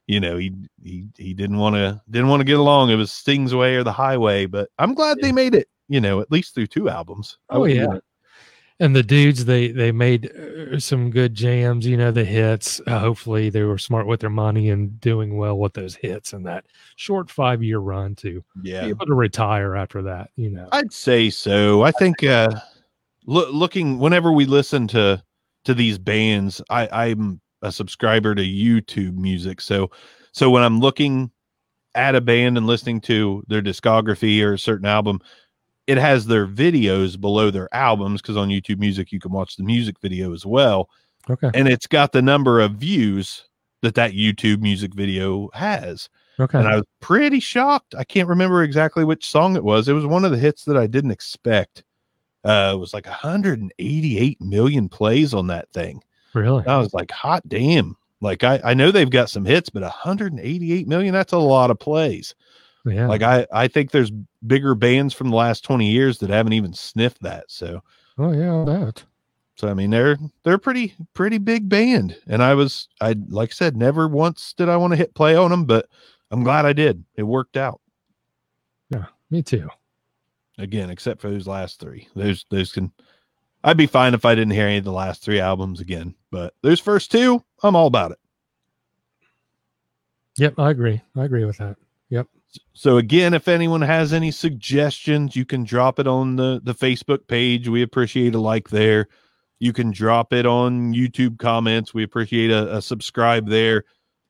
[0.07, 0.53] you know he
[0.83, 2.91] he he didn't want to didn't want to get along.
[2.91, 4.47] It was Sting's way or the highway.
[4.47, 5.69] But I'm glad they made it.
[5.89, 7.39] You know, at least through two albums.
[7.51, 7.99] Oh, yeah.
[8.81, 12.99] And the dudes they they made uh, some good jams you know the hits uh,
[12.99, 16.65] hopefully they were smart with their money and doing well with those hits and that
[16.97, 18.85] short five year run to be yeah.
[18.85, 21.83] able to retire after that you know I'd say so.
[21.83, 22.51] I think uh
[23.27, 25.23] loo- looking whenever we listen to
[25.65, 29.61] to these bands, I I'm a subscriber to YouTube music.
[29.61, 29.91] So
[30.33, 31.31] so when I'm looking
[31.95, 35.21] at a band and listening to their discography or a certain album,
[35.87, 39.65] it has their videos below their albums because on YouTube music you can watch the
[39.65, 40.89] music video as well
[41.29, 43.45] okay and it's got the number of views
[43.83, 46.09] that that YouTube music video has
[46.41, 47.95] okay and I was pretty shocked.
[47.97, 49.89] I can't remember exactly which song it was.
[49.89, 51.85] It was one of the hits that I didn't expect.
[52.45, 56.03] Uh, it was like 188 million plays on that thing.
[56.35, 57.97] really I was like, hot damn.
[58.21, 61.79] Like I, I know they've got some hits, but 188 million, that's a lot of
[61.79, 62.35] plays.
[62.85, 64.13] yeah Like I, I think there's
[64.47, 67.45] bigger bands from the last 20 years that haven't even sniffed that.
[67.49, 67.83] So
[68.19, 69.05] oh yeah that
[69.57, 72.17] so I mean they're they're a pretty pretty big band.
[72.27, 75.35] And I was I like I said, never once did I want to hit play
[75.37, 75.89] on them, but
[76.31, 77.05] I'm glad I did.
[77.17, 77.81] It worked out.
[78.91, 79.69] yeah me too
[80.59, 82.09] again, except for those last three.
[82.15, 82.93] Those those can
[83.65, 86.15] I'd be fine if I didn't hear any of the last three albums again.
[86.31, 88.19] But those first two, I'm all about it.
[90.37, 91.77] yep i agree i agree with that
[92.73, 97.27] So again, if anyone has any suggestions, you can drop it on the the Facebook
[97.29, 97.69] page.
[97.69, 99.09] We appreciate a like there.
[99.61, 101.95] You can drop it on YouTube comments.
[101.95, 103.85] We appreciate a, a subscribe there.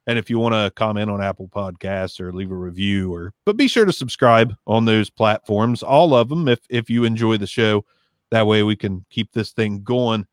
[0.07, 3.57] And if you want to comment on Apple Podcasts or leave a review or but
[3.57, 7.47] be sure to subscribe on those platforms, all of them if if you enjoy the
[7.47, 7.85] show.
[8.31, 10.27] That way we can keep this thing going.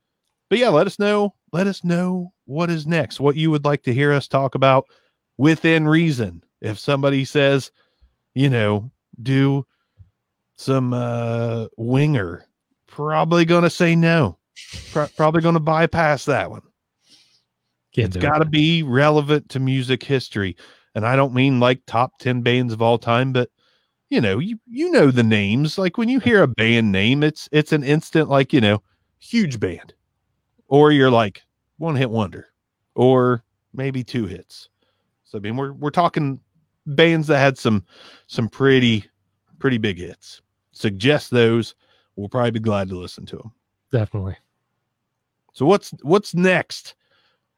[0.49, 1.35] But yeah, let us know.
[1.53, 4.85] Let us know what is next, what you would like to hear us talk about
[5.37, 6.43] within reason.
[6.61, 7.71] If somebody says,
[8.35, 8.91] you know,
[9.21, 9.65] do
[10.55, 12.45] some uh winger,
[12.87, 14.37] probably gonna say no.
[14.91, 16.61] Pro- probably gonna bypass that one.
[17.93, 18.51] Can't It's got to it.
[18.51, 20.55] be relevant to music history.
[20.95, 23.49] And I don't mean like top 10 bands of all time, but
[24.09, 25.77] you know, you you know the names.
[25.77, 28.81] Like when you hear a band name, it's it's an instant like, you know,
[29.19, 29.93] huge band.
[30.67, 31.41] Or you're like
[31.77, 32.47] one hit wonder
[32.95, 33.43] or
[33.73, 34.69] maybe two hits.
[35.23, 36.39] So I mean we're we're talking
[36.95, 37.83] bands that had some
[38.27, 39.05] some pretty
[39.59, 40.41] pretty big hits.
[40.71, 41.75] Suggest those.
[42.15, 43.51] We'll probably be glad to listen to them.
[43.91, 44.37] Definitely.
[45.53, 46.95] So what's what's next?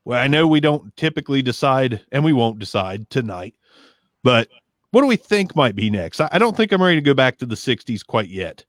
[0.06, 3.56] Well, I know we don't typically decide, and we won't decide tonight,
[4.22, 4.50] but
[4.92, 6.20] what do we think might be next?
[6.20, 8.66] I, I don't think I'm ready to go back to the 60s quite yet.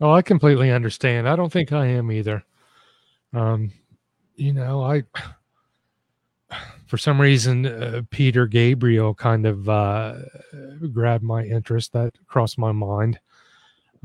[0.00, 1.28] Oh, I completely understand.
[1.28, 2.44] I don't think I am either.
[3.32, 3.72] Um,
[4.36, 5.02] you know, I
[6.94, 10.14] for some reason uh, Peter Gabriel kind of uh,
[10.92, 11.92] grabbed my interest.
[11.92, 13.18] That crossed my mind.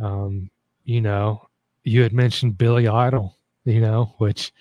[0.02, 0.50] Um,
[0.86, 1.48] you know,
[1.84, 3.38] you had mentioned Billy Idol.
[3.64, 4.52] You know, which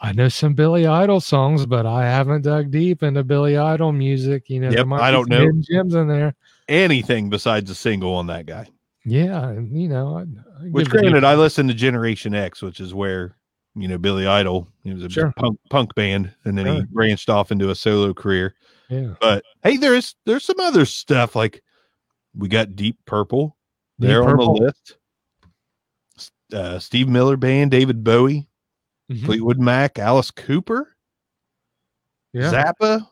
[0.00, 4.48] I know some Billy Idol songs, but I haven't dug deep into Billy Idol music.
[4.48, 5.52] You know, Yep, I don't know.
[5.60, 6.34] gems in there.
[6.68, 8.66] Anything besides a single on that guy.
[9.04, 13.36] Yeah, you know, I, I Which, granted, I listened to Generation X, which is where
[13.80, 14.68] you know Billy Idol.
[14.84, 15.32] He was a Sure.
[15.36, 18.54] punk punk band, and then he branched off into a solo career.
[18.88, 21.62] yeah, But hey, there's there's some other stuff like
[22.34, 23.56] we got Deep Purple
[24.00, 24.96] Deep there on the list.
[26.52, 28.48] Uh, Steve Miller Band, David Bowie,
[29.10, 29.24] Mhm.
[29.26, 30.96] Fleetwood Mac, Alice Cooper,
[32.32, 33.06] yeah, Zappa,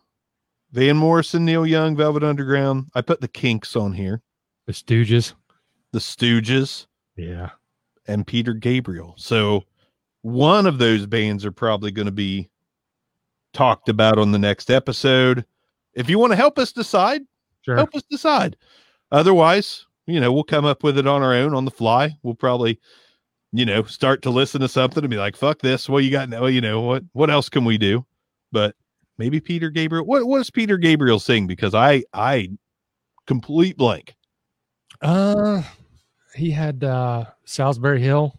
[0.73, 2.91] Van Morrison, Neil Young, Velvet Underground.
[2.95, 4.23] I put the Kinks on here,
[4.67, 5.35] the Stooges.
[5.93, 6.87] the Stooges,
[7.17, 7.51] Yeah,
[8.07, 9.15] and Peter Gabriel.
[9.19, 9.65] So
[10.27, 12.51] one of those bands are probably going to be
[13.53, 15.45] talked about on the next episode.
[15.95, 17.23] If you want to help us decide,
[17.63, 17.77] sure.
[17.77, 18.57] help us decide.
[19.13, 22.17] Otherwise, you know, we'll come up with it on our own on the fly.
[22.25, 22.81] We'll probably,
[23.53, 25.89] you know, start to listen to something and be like, fuck this.
[25.89, 28.05] Well, you got no, you know, what what else can we do?
[28.51, 28.75] But
[29.19, 30.05] maybe Peter Gabriel.
[30.07, 31.47] What what does Peter Gabriel sing?
[31.47, 32.51] Because I I
[33.29, 34.17] complete blank.
[35.01, 35.63] Uh,
[36.35, 38.37] he had uh Solsbury Hill.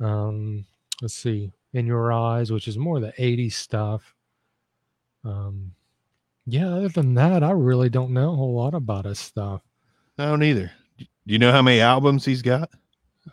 [0.00, 0.66] Um,
[1.02, 4.14] let's see, In Your Eyes, which is more the '80s stuff.
[5.24, 5.72] Um,
[6.46, 6.68] yeah.
[6.68, 9.62] Other than that, I really don't know a whole lot about his stuff.
[10.18, 10.70] I don't either.
[10.98, 12.70] Do you know how many albums he's got?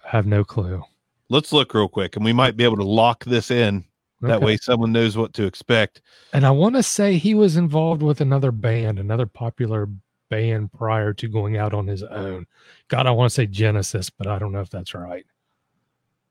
[0.06, 0.84] I have no clue.
[1.30, 3.86] Let's look real quick and we might be able to lock this in.
[4.22, 4.46] That Okay.
[4.46, 6.02] way someone knows what to expect.
[6.34, 9.90] And I want to say he was involved with another band, another popular
[10.30, 12.48] band prior to going out on his own.
[12.88, 15.26] God, I want to say Genesis, but I don't know if that's right.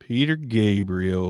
[0.07, 1.23] Peter Gabriel.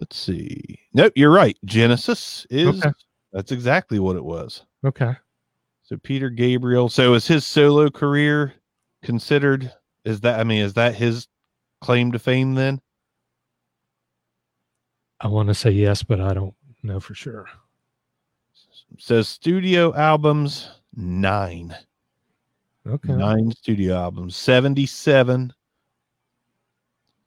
[0.00, 0.78] Let's see.
[0.94, 1.56] Nope, you're right.
[1.64, 2.90] Genesis is Okay.
[3.32, 4.64] that's exactly what it was.
[4.84, 5.14] Okay.
[5.82, 6.88] So Peter Gabriel.
[6.88, 8.54] So is his solo career
[9.02, 9.72] considered?
[10.04, 11.28] Is that I mean, is that his
[11.80, 12.80] claim to fame then?
[15.20, 17.46] I want to say yes, but I don't know for sure.
[18.98, 21.76] Says studio albums nine.
[22.86, 23.12] Okay.
[23.12, 24.36] Nine studio albums.
[24.36, 25.52] 77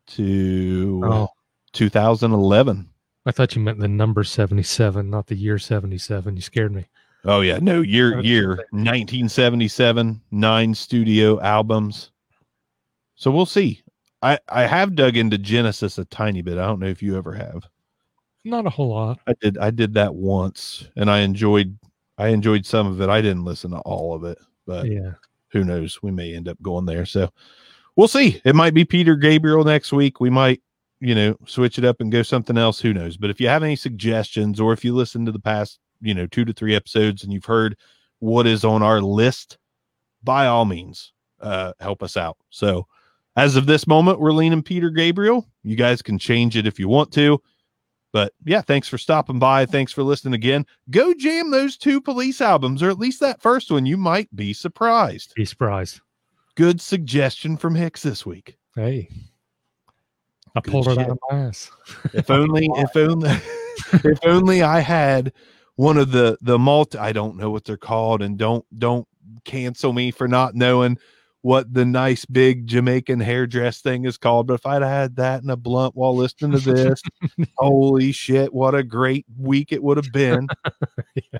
[0.07, 1.27] to Oh,
[1.73, 2.89] 2011.
[3.25, 6.35] I thought you meant the number 77, not the year 77.
[6.35, 6.85] You scared me.
[7.25, 12.11] Oh yeah, no year year 1977, nine studio albums.
[13.15, 13.81] So we'll see.
[14.21, 16.57] I I have dug into Genesis a tiny bit.
[16.57, 17.65] I don't know if you ever have.
[18.43, 19.19] Not a whole lot.
[19.25, 21.77] I did I did that once and I enjoyed
[22.17, 23.07] I enjoyed some of it.
[23.07, 24.37] I didn't listen to all of it,
[24.67, 25.13] but Yeah.
[25.53, 26.01] Who knows?
[26.03, 27.05] We may end up going there.
[27.05, 27.29] So
[27.95, 28.41] we'll see.
[28.43, 30.19] It might be Peter Gabriel next week.
[30.19, 30.61] We might,
[30.99, 32.79] you know, switch it up and go something else.
[32.81, 33.15] Who knows?
[33.15, 36.27] But if you have any suggestions or if you listen to the past, you know,
[36.27, 37.77] two to three episodes and you've heard
[38.19, 39.57] what is on our list,
[40.23, 42.37] by all means, uh, help us out.
[42.49, 42.87] So
[43.35, 45.47] as of this moment, we're leaning Peter Gabriel.
[45.63, 47.41] You guys can change it if you want to.
[48.13, 49.65] But yeah, thanks for stopping by.
[49.65, 50.65] Thanks for listening again.
[50.91, 53.85] Go jam those two police albums, or at least that first one.
[53.87, 55.99] You might be surprised Be surprised.
[56.55, 58.55] good suggestion from Hicks this week.
[58.75, 59.09] Hey.
[60.55, 61.71] I Good pulled it out of my ass.
[62.13, 63.31] If only, if only,
[63.91, 65.33] if only I had
[65.75, 66.99] one of the the multi.
[66.99, 69.07] I don't know what they're called, and don't don't
[69.43, 70.99] cancel me for not knowing
[71.43, 74.47] what the nice big Jamaican hairdress thing is called.
[74.47, 77.01] But if I'd had that in a blunt while listening to this,
[77.57, 80.47] holy shit, what a great week it would have been.
[81.15, 81.39] Yeah.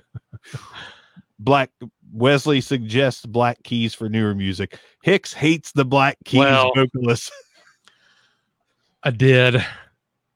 [1.38, 1.70] Black
[2.12, 4.78] Wesley suggests black keys for newer music.
[5.02, 7.32] Hicks hates the black keys Well- vocalist.
[9.02, 9.64] I did.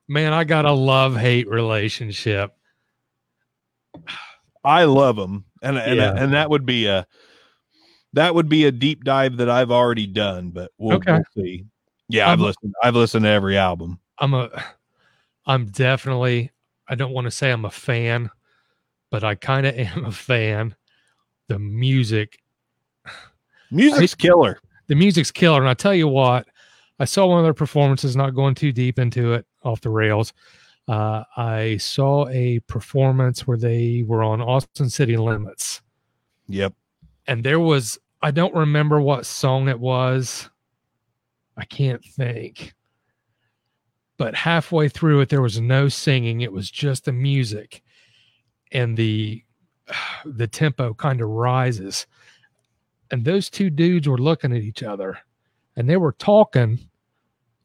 [0.09, 2.55] Man, I got a love hate relationship.
[4.65, 6.15] I love them, and and Yeah.
[6.17, 7.07] and that would be a
[8.15, 11.13] that would be a deep dive that I've already done, but we'll, Okay.
[11.13, 11.65] we'll see.
[12.09, 12.75] Yeah, I've Um, listened.
[12.83, 13.99] I've listened to every album.
[14.19, 14.49] I'm a
[15.47, 16.51] I'm definitely
[16.89, 18.31] I don't want to say I'm a fan,
[19.11, 20.75] but I kind of am a fan
[21.49, 22.39] the music
[23.71, 24.59] Music's killer.
[24.87, 25.61] the music's killer.
[25.61, 26.47] And I tell you what,
[26.99, 30.33] I saw one of their performances, not going too deep into it off the rails.
[30.89, 35.83] Uh, I saw a performance where they were on Austin City Limits,
[36.49, 36.73] Yep.
[37.29, 40.51] And there was, I don't remember what song it was.
[41.57, 42.75] I can't think.
[44.17, 47.83] But halfway through it, there was no singing, it was just the music.
[48.73, 49.45] And the
[50.25, 52.07] the tempo kind of rises
[53.11, 55.19] and those two dudes were looking at each other
[55.77, 56.79] and they were talking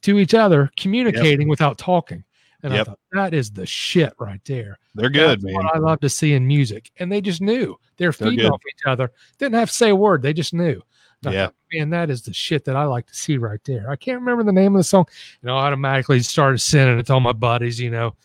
[0.02, 2.24] to each other communicating without talking
[2.64, 5.54] and i thought that is the shit right there They're good, That's man.
[5.54, 8.52] what i love to see in music and they just knew they're They're feeding good.
[8.54, 10.82] off each other didn't have to say a word they just knew
[11.26, 11.46] And Yeah.
[11.46, 14.20] thought, man that is the shit that i like to see right there i can't
[14.20, 15.06] remember the name of the song
[15.42, 18.16] and i automatically started sending it to all my buddies you know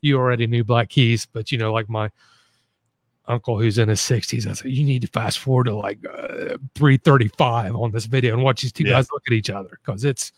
[0.00, 2.10] you already knew black keys but you know like my
[3.26, 4.46] uncle who's in his 60s.
[4.48, 8.42] I said, you need to fast forward to like uh, 335 on this video and
[8.42, 8.92] watch these two Yeah.
[8.94, 10.32] guys look at each other because it's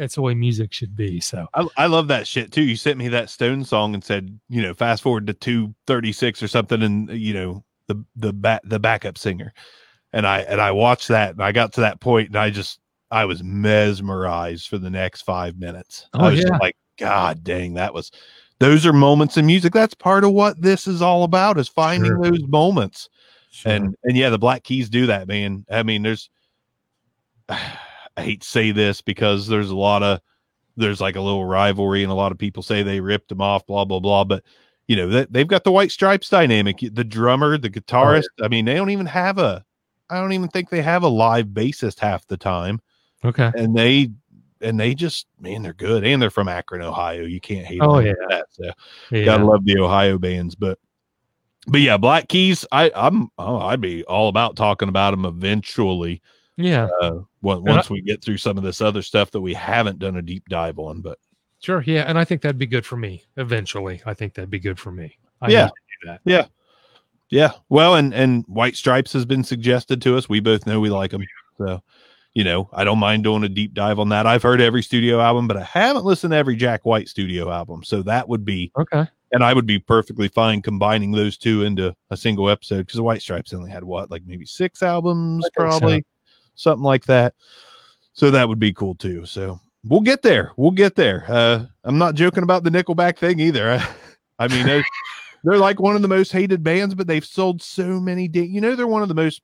[0.00, 1.20] it's the way music should be.
[1.20, 2.62] So I, I love that shit too.
[2.62, 6.12] You sent me that Stone song and said, you know, fast forward to two thirty
[6.12, 9.52] six or something, and uh, you know the the back the backup singer,
[10.12, 12.80] and I and I watched that and I got to that point and I just
[13.10, 16.06] I was mesmerized for the next five minutes.
[16.14, 16.56] Oh, I was yeah.
[16.58, 18.10] like, God dang, that was.
[18.60, 19.72] Those are moments in music.
[19.72, 22.22] That's part of what this is all about is finding Sure.
[22.22, 23.08] those moments.
[23.50, 23.72] sure.
[23.72, 25.64] And and yeah, the Black Keys do that, man.
[25.70, 26.28] I mean, there's
[28.20, 30.20] I hate to say this because there's a lot of
[30.76, 33.66] there's like a little rivalry and a lot of people say they ripped them off,
[33.66, 34.24] blah blah blah.
[34.24, 34.44] But
[34.88, 36.78] you know, they, they've got the white stripes dynamic.
[36.80, 38.24] The drummer, the oh, guitarist.
[38.42, 39.64] I mean, they don't even have a
[40.10, 42.80] I don't even think they have a live bassist half the time.
[43.24, 43.50] okay.
[43.54, 44.10] And they
[44.60, 46.04] and they just man, they're good.
[46.04, 47.22] And they're from Akron, Ohio.
[47.22, 48.12] You can't hate Oh, yeah.
[48.28, 48.46] that.
[48.50, 48.70] So
[49.10, 49.24] Yeah.
[49.24, 50.78] gotta love the Ohio bands, but
[51.66, 52.66] but yeah, Black Keys.
[52.72, 56.20] I I'm oh, I'd be all about talking about them eventually.
[56.64, 56.88] Yeah.
[57.00, 60.16] Uh, once, I- we get through some of this other stuff that we haven't done
[60.16, 61.18] a deep dive on, but
[61.62, 61.82] Sure.
[61.86, 62.04] Yeah.
[62.08, 64.00] And I think that'd be good for me eventually.
[64.06, 65.18] I think that'd be good for me.
[65.42, 65.64] I Yeah.
[65.64, 66.50] need to do that.
[67.28, 70.28] yeah, well, and and White Stripes has been suggested to us.
[70.28, 71.22] We both know we like them,
[71.58, 71.82] so
[72.34, 74.26] you know I don't mind doing a deep dive on that.
[74.26, 77.82] I've heard every studio album, but I haven't listened to every Jack White studio album,
[77.84, 79.04] so that would be Okay.
[79.32, 83.02] and I would be perfectly fine combining those two into a single episode because the
[83.04, 85.98] White Stripes only had what, like maybe six albums, probably.
[85.98, 86.02] so.
[86.60, 87.34] Something like that.
[88.12, 89.24] So that would be cool too.
[89.26, 90.52] So we'll get there.
[90.56, 91.24] We'll get there.
[91.28, 93.70] Uh, I'm not joking about the Nickelback thing either.
[93.70, 93.88] I
[94.40, 94.82] I mean, they,
[95.44, 98.28] they're like one of the most hated bands, but they've sold so many.
[98.32, 99.42] You know, they're one of the most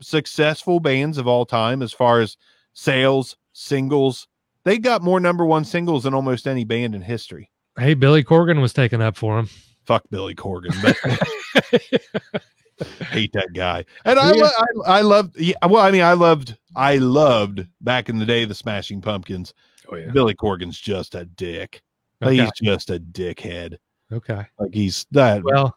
[0.00, 2.36] successful bands of all time as far as
[2.74, 4.28] sales, singles.
[4.64, 7.50] They got more number one singles than almost any band in history.
[7.78, 9.48] Hey, Billy Corgan was taken up for him.
[9.86, 12.42] Fuck Billy Corgan, but
[13.10, 13.84] hate that guy.
[14.04, 14.50] And I, Yeah.
[14.86, 15.38] I, I loved.
[15.40, 19.54] Yeah, well, I mean, I loved, I loved back in the day the Smashing Pumpkins.
[19.90, 20.10] oh, yeah.
[20.10, 21.82] Billy Corgan's just a dick.
[22.22, 22.36] Okay.
[22.36, 23.78] He's just a dickhead.
[24.12, 24.46] okay.
[24.58, 25.42] Like he's that.
[25.44, 25.76] Well,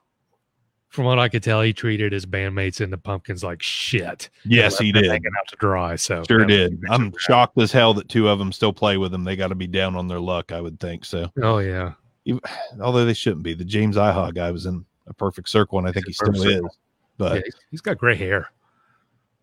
[0.90, 4.30] from what I could tell, he treated his bandmates in the Pumpkins like shit.
[4.44, 5.06] yes, he did.
[5.06, 5.96] Hanging out to dry.
[5.96, 6.82] So Sure did.
[6.90, 9.24] I'm shocked as hell that two of them still play with him.
[9.24, 11.06] They got to be down on their luck, I would think.
[11.06, 11.94] So, Oh yeah.
[12.82, 13.54] although they shouldn't be.
[13.54, 16.46] The James Iha guy was in a perfect circle, and I think he still Perfect
[16.66, 16.78] is.
[17.22, 18.50] But yeah, he's- got gray hair.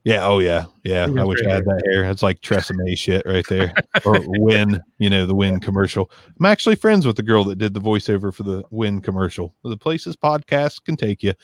[0.05, 0.25] Yeah.
[0.25, 0.65] Oh, yeah.
[0.85, 1.05] Yeah.
[1.19, 2.05] I wish I had that hair.
[2.05, 3.75] It's like Tresemme shit right there.
[4.07, 6.11] or Wen, you know, the Wen commercial.
[6.39, 9.55] I'm actually friends with the girl that did the voiceover for the Wen commercial.
[9.65, 11.35] The places podcasts can take you.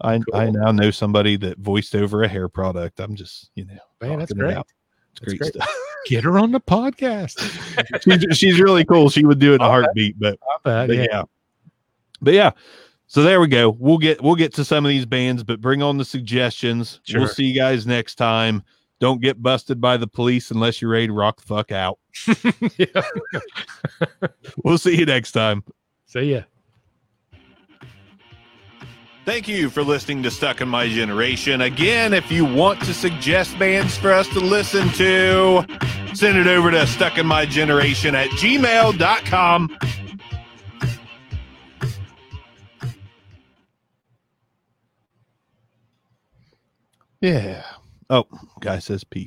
[0.00, 2.98] I I now know somebody that voiced over a hair product.
[2.98, 4.56] I'm just, you know, Man, that's great.
[4.56, 4.66] out.
[5.12, 5.68] It's That's great, stuff.
[6.06, 7.38] Get her on the podcast.
[8.02, 9.10] she's, she's really cool.
[9.10, 11.06] She would do it in a heartbeat, but Uh, but yeah.
[11.08, 11.22] yeah.
[12.20, 12.50] But yeah.
[13.12, 13.68] So there we go.
[13.68, 16.98] We'll get we'll get to some of these bands, but bring on the suggestions.
[17.12, 18.62] We'll see you guys next time.
[19.00, 21.98] Don't get busted by the police unless you're ready to rock the fuck out.
[22.78, 23.02] yeah.
[24.64, 25.62] We'll see you next time.
[26.06, 26.40] See ya.
[29.26, 31.60] Thank you for listening to Stuck in My Generation.
[31.60, 35.66] Again, if you want to suggest bands for us to listen to,
[36.14, 39.78] send it over to stuckinmygeneration at gmail.com.
[47.22, 47.64] Yeah.
[48.10, 48.26] Oh,
[48.60, 49.20] guy says peace.